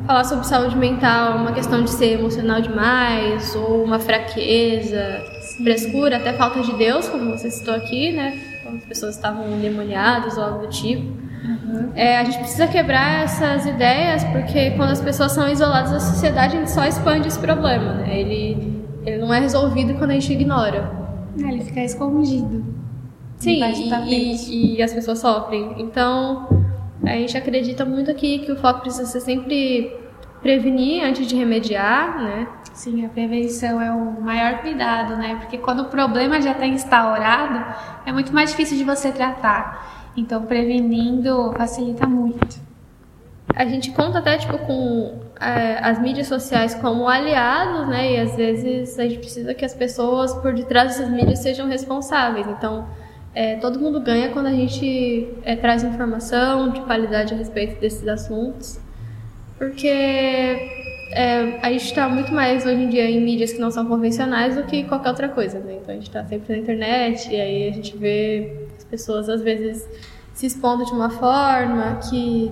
falar 0.06 0.26
sobre 0.26 0.46
saúde 0.46 0.78
mental 0.78 1.32
é 1.32 1.36
uma 1.38 1.52
questão 1.52 1.84
de 1.84 1.90
ser 1.90 2.20
emocional 2.20 2.62
demais 2.62 3.56
ou 3.56 3.84
uma 3.84 3.98
fraqueza. 3.98 5.24
frescura, 5.58 6.18
até 6.18 6.34
falta 6.34 6.62
de 6.62 6.74
Deus, 6.74 7.10
como 7.10 7.32
você 7.32 7.50
citou 7.50 7.74
aqui, 7.74 8.12
né? 8.12 8.40
Quando 8.62 8.78
as 8.78 8.86
pessoas 8.86 9.16
estavam 9.16 9.52
endemoniadas 9.52 10.38
ou 10.38 10.44
algo 10.44 10.68
do 10.68 10.70
tipo. 10.70 11.31
Uhum. 11.44 11.92
É, 11.96 12.20
a 12.20 12.24
gente 12.24 12.38
precisa 12.38 12.68
quebrar 12.68 13.24
essas 13.24 13.66
ideias, 13.66 14.24
porque 14.26 14.72
quando 14.72 14.92
as 14.92 15.02
pessoas 15.02 15.32
são 15.32 15.50
isoladas 15.50 15.92
da 15.92 16.00
sociedade, 16.00 16.56
a 16.56 16.60
gente 16.60 16.72
só 16.72 16.86
expande 16.86 17.28
esse 17.28 17.40
problema, 17.40 17.94
né? 17.94 18.20
Ele, 18.20 18.84
ele 19.06 19.18
não 19.18 19.34
é 19.34 19.40
resolvido 19.40 19.96
quando 19.96 20.12
a 20.12 20.14
gente 20.14 20.32
ignora. 20.34 20.92
É, 21.40 21.48
ele 21.48 21.64
fica 21.64 21.84
escondido. 21.84 22.64
Sim, 23.38 23.60
e, 24.06 24.76
e, 24.76 24.82
as 24.84 24.94
pessoas 24.94 25.18
sofrem. 25.18 25.74
Então, 25.80 26.48
a 27.04 27.16
gente 27.16 27.36
acredita 27.36 27.84
muito 27.84 28.12
aqui 28.12 28.40
que 28.40 28.52
o 28.52 28.56
foco 28.56 28.82
precisa 28.82 29.06
ser 29.06 29.22
sempre 29.22 29.92
prevenir 30.44 31.04
antes 31.04 31.26
de 31.26 31.36
remediar, 31.36 32.22
né? 32.22 32.48
Sim, 32.74 33.04
a 33.06 33.10
prevenção 33.10 33.82
é 33.82 33.92
o 33.92 34.22
maior 34.22 34.60
cuidado, 34.60 35.16
né? 35.16 35.36
Porque 35.36 35.58
quando 35.58 35.82
o 35.82 35.86
problema 35.86 36.40
já 36.40 36.52
está 36.52 36.68
instaurado, 36.68 37.64
é 38.06 38.12
muito 38.12 38.32
mais 38.34 38.52
difícil 38.52 38.78
de 38.78 38.84
você 38.84 39.12
tratar. 39.12 40.01
Então, 40.16 40.46
prevenindo 40.46 41.54
facilita 41.54 42.06
muito. 42.06 42.60
A 43.56 43.66
gente 43.66 43.92
conta 43.92 44.20
até 44.20 44.38
tipo 44.38 44.58
com 44.60 45.20
é, 45.40 45.78
as 45.82 46.00
mídias 46.00 46.28
sociais 46.28 46.76
como 46.76 47.08
aliados, 47.08 47.88
né? 47.88 48.14
E 48.14 48.20
às 48.20 48.36
vezes 48.36 48.98
a 49.00 49.04
gente 49.04 49.20
precisa 49.20 49.54
que 49.54 49.66
as 49.66 49.74
pessoas 49.74 50.34
por 50.36 50.54
detrás 50.54 50.90
dessas 50.90 51.10
mídias 51.10 51.40
sejam 51.40 51.68
responsáveis. 51.68 52.48
Então, 52.48 52.88
é, 53.34 53.56
todo 53.56 53.80
mundo 53.80 54.00
ganha 54.02 54.30
quando 54.30 54.48
a 54.48 54.52
gente 54.52 55.30
é, 55.44 55.56
traz 55.56 55.84
informação 55.84 56.70
de 56.70 56.82
qualidade 56.82 57.34
a 57.34 57.38
respeito 57.38 57.80
desses 57.80 58.06
assuntos, 58.08 58.80
porque 59.58 59.88
é, 61.14 61.60
a 61.62 61.72
gente 61.72 61.86
está 61.86 62.10
muito 62.10 62.34
mais 62.34 62.66
hoje 62.66 62.82
em 62.84 62.90
dia 62.90 63.10
em 63.10 63.22
mídias 63.22 63.54
que 63.54 63.60
não 63.60 63.72
são 63.72 63.86
convencionais 63.86 64.56
do 64.56 64.64
que 64.64 64.84
qualquer 64.84 65.10
outra 65.10 65.30
coisa, 65.30 65.60
né? 65.60 65.78
Então 65.82 65.92
a 65.92 65.98
gente 65.98 66.08
está 66.08 66.26
sempre 66.26 66.54
na 66.54 66.62
internet 66.62 67.30
e 67.32 67.40
aí 67.40 67.70
a 67.70 67.72
gente 67.72 67.98
vê 67.98 68.68
pessoas 68.92 69.30
às 69.30 69.42
vezes 69.42 69.88
se 70.34 70.46
expondo 70.46 70.86
de 70.86 70.92
uma 70.92 71.10
forma 71.10 71.96
que 72.10 72.52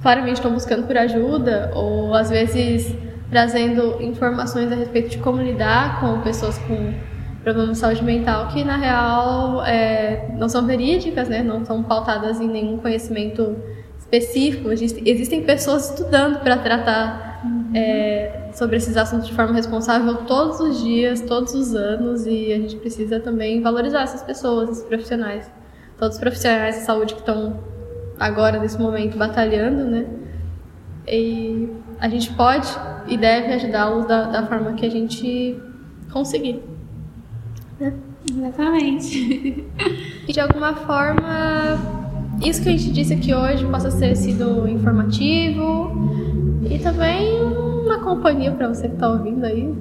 claramente 0.00 0.36
estão 0.36 0.52
buscando 0.52 0.86
por 0.86 0.96
ajuda 0.96 1.72
ou 1.74 2.14
às 2.14 2.30
vezes 2.30 2.94
trazendo 3.28 4.00
informações 4.00 4.70
a 4.70 4.76
respeito 4.76 5.10
de 5.10 5.18
como 5.18 5.42
lidar 5.42 6.00
com 6.00 6.20
pessoas 6.22 6.56
com 6.58 6.94
problemas 7.42 7.72
de 7.72 7.78
saúde 7.78 8.04
mental 8.04 8.48
que 8.48 8.64
na 8.64 8.76
real 8.76 9.64
é, 9.64 10.28
não 10.36 10.48
são 10.48 10.66
verídicas, 10.66 11.28
né? 11.28 11.42
Não 11.42 11.64
são 11.64 11.82
pautadas 11.82 12.40
em 12.40 12.48
nenhum 12.48 12.78
conhecimento 12.78 13.56
específico. 13.98 14.70
Existem 14.70 15.42
pessoas 15.42 15.90
estudando 15.90 16.40
para 16.40 16.56
tratar 16.56 17.42
é, 17.74 18.45
sobre 18.56 18.76
esses 18.76 18.96
assuntos 18.96 19.28
de 19.28 19.34
forma 19.34 19.52
responsável 19.52 20.16
todos 20.26 20.60
os 20.60 20.82
dias, 20.82 21.20
todos 21.20 21.54
os 21.54 21.74
anos, 21.74 22.26
e 22.26 22.52
a 22.54 22.56
gente 22.56 22.76
precisa 22.76 23.20
também 23.20 23.60
valorizar 23.60 24.02
essas 24.02 24.22
pessoas, 24.22 24.70
esses 24.70 24.84
profissionais. 24.84 25.50
Todos 25.98 26.16
os 26.16 26.20
profissionais 26.20 26.76
de 26.76 26.80
saúde 26.82 27.14
que 27.14 27.20
estão 27.20 27.60
agora, 28.18 28.58
nesse 28.58 28.80
momento, 28.80 29.18
batalhando, 29.18 29.84
né? 29.84 30.06
E 31.06 31.68
a 32.00 32.08
gente 32.08 32.32
pode 32.32 32.66
e 33.06 33.16
deve 33.18 33.52
ajudá-los 33.52 34.06
da, 34.06 34.24
da 34.24 34.46
forma 34.46 34.72
que 34.72 34.86
a 34.86 34.90
gente 34.90 35.60
conseguir. 36.10 36.62
Né? 37.78 37.92
Exatamente. 38.28 39.66
E 40.26 40.32
de 40.32 40.40
alguma 40.40 40.74
forma, 40.74 41.78
isso 42.42 42.62
que 42.62 42.70
a 42.70 42.72
gente 42.72 42.90
disse 42.90 43.12
aqui 43.12 43.34
hoje 43.34 43.66
possa 43.66 43.96
ter 43.96 44.16
sido 44.16 44.66
informativo 44.66 45.92
e 46.68 46.78
também 46.78 47.65
uma 47.86 48.00
companhia 48.00 48.50
para 48.50 48.68
você 48.68 48.88
que 48.88 48.94
está 48.94 49.08
ouvindo 49.08 49.44
aí. 49.44 49.72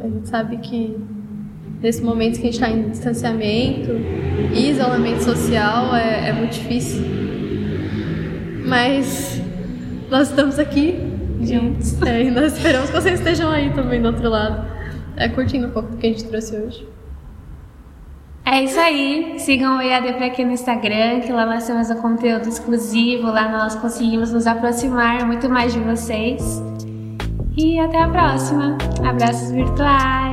A 0.00 0.08
gente 0.08 0.28
sabe 0.28 0.58
que 0.58 0.96
nesse 1.82 2.02
momento 2.02 2.34
que 2.34 2.48
a 2.48 2.50
gente 2.50 2.54
está 2.54 2.70
em 2.70 2.90
distanciamento 2.90 3.90
e 4.54 4.70
isolamento 4.70 5.22
social 5.22 5.94
é, 5.94 6.28
é 6.28 6.32
muito 6.32 6.52
difícil. 6.52 7.02
Mas 8.66 9.40
nós 10.10 10.28
estamos 10.28 10.58
aqui 10.58 10.96
juntos. 11.40 11.96
É, 12.06 12.22
e 12.22 12.30
nós 12.30 12.54
esperamos 12.54 12.90
que 12.90 12.96
vocês 12.96 13.18
estejam 13.18 13.50
aí 13.50 13.70
também 13.72 14.00
do 14.00 14.08
outro 14.08 14.28
lado 14.28 14.66
é, 15.16 15.28
curtindo 15.28 15.66
um 15.66 15.70
pouco 15.70 15.90
do 15.90 15.96
que 15.96 16.06
a 16.06 16.10
gente 16.10 16.24
trouxe 16.24 16.56
hoje. 16.56 16.88
É 18.44 18.62
isso 18.62 18.80
aí. 18.80 19.34
Sigam 19.38 19.76
o 19.76 19.82
EAD 19.82 20.14
para 20.14 20.26
aqui 20.26 20.44
no 20.44 20.52
Instagram, 20.52 21.20
que 21.20 21.30
lá 21.30 21.44
nós 21.44 21.66
temos 21.66 21.90
um 21.90 21.96
conteúdo 21.96 22.48
exclusivo. 22.48 23.26
Lá 23.26 23.48
nós 23.50 23.74
conseguimos 23.74 24.32
nos 24.32 24.46
aproximar 24.46 25.26
muito 25.26 25.50
mais 25.50 25.74
de 25.74 25.80
vocês. 25.80 26.62
E 27.60 27.76
até 27.80 28.00
a 28.00 28.08
próxima. 28.08 28.78
Abraços 29.04 29.50
virtuais. 29.50 30.27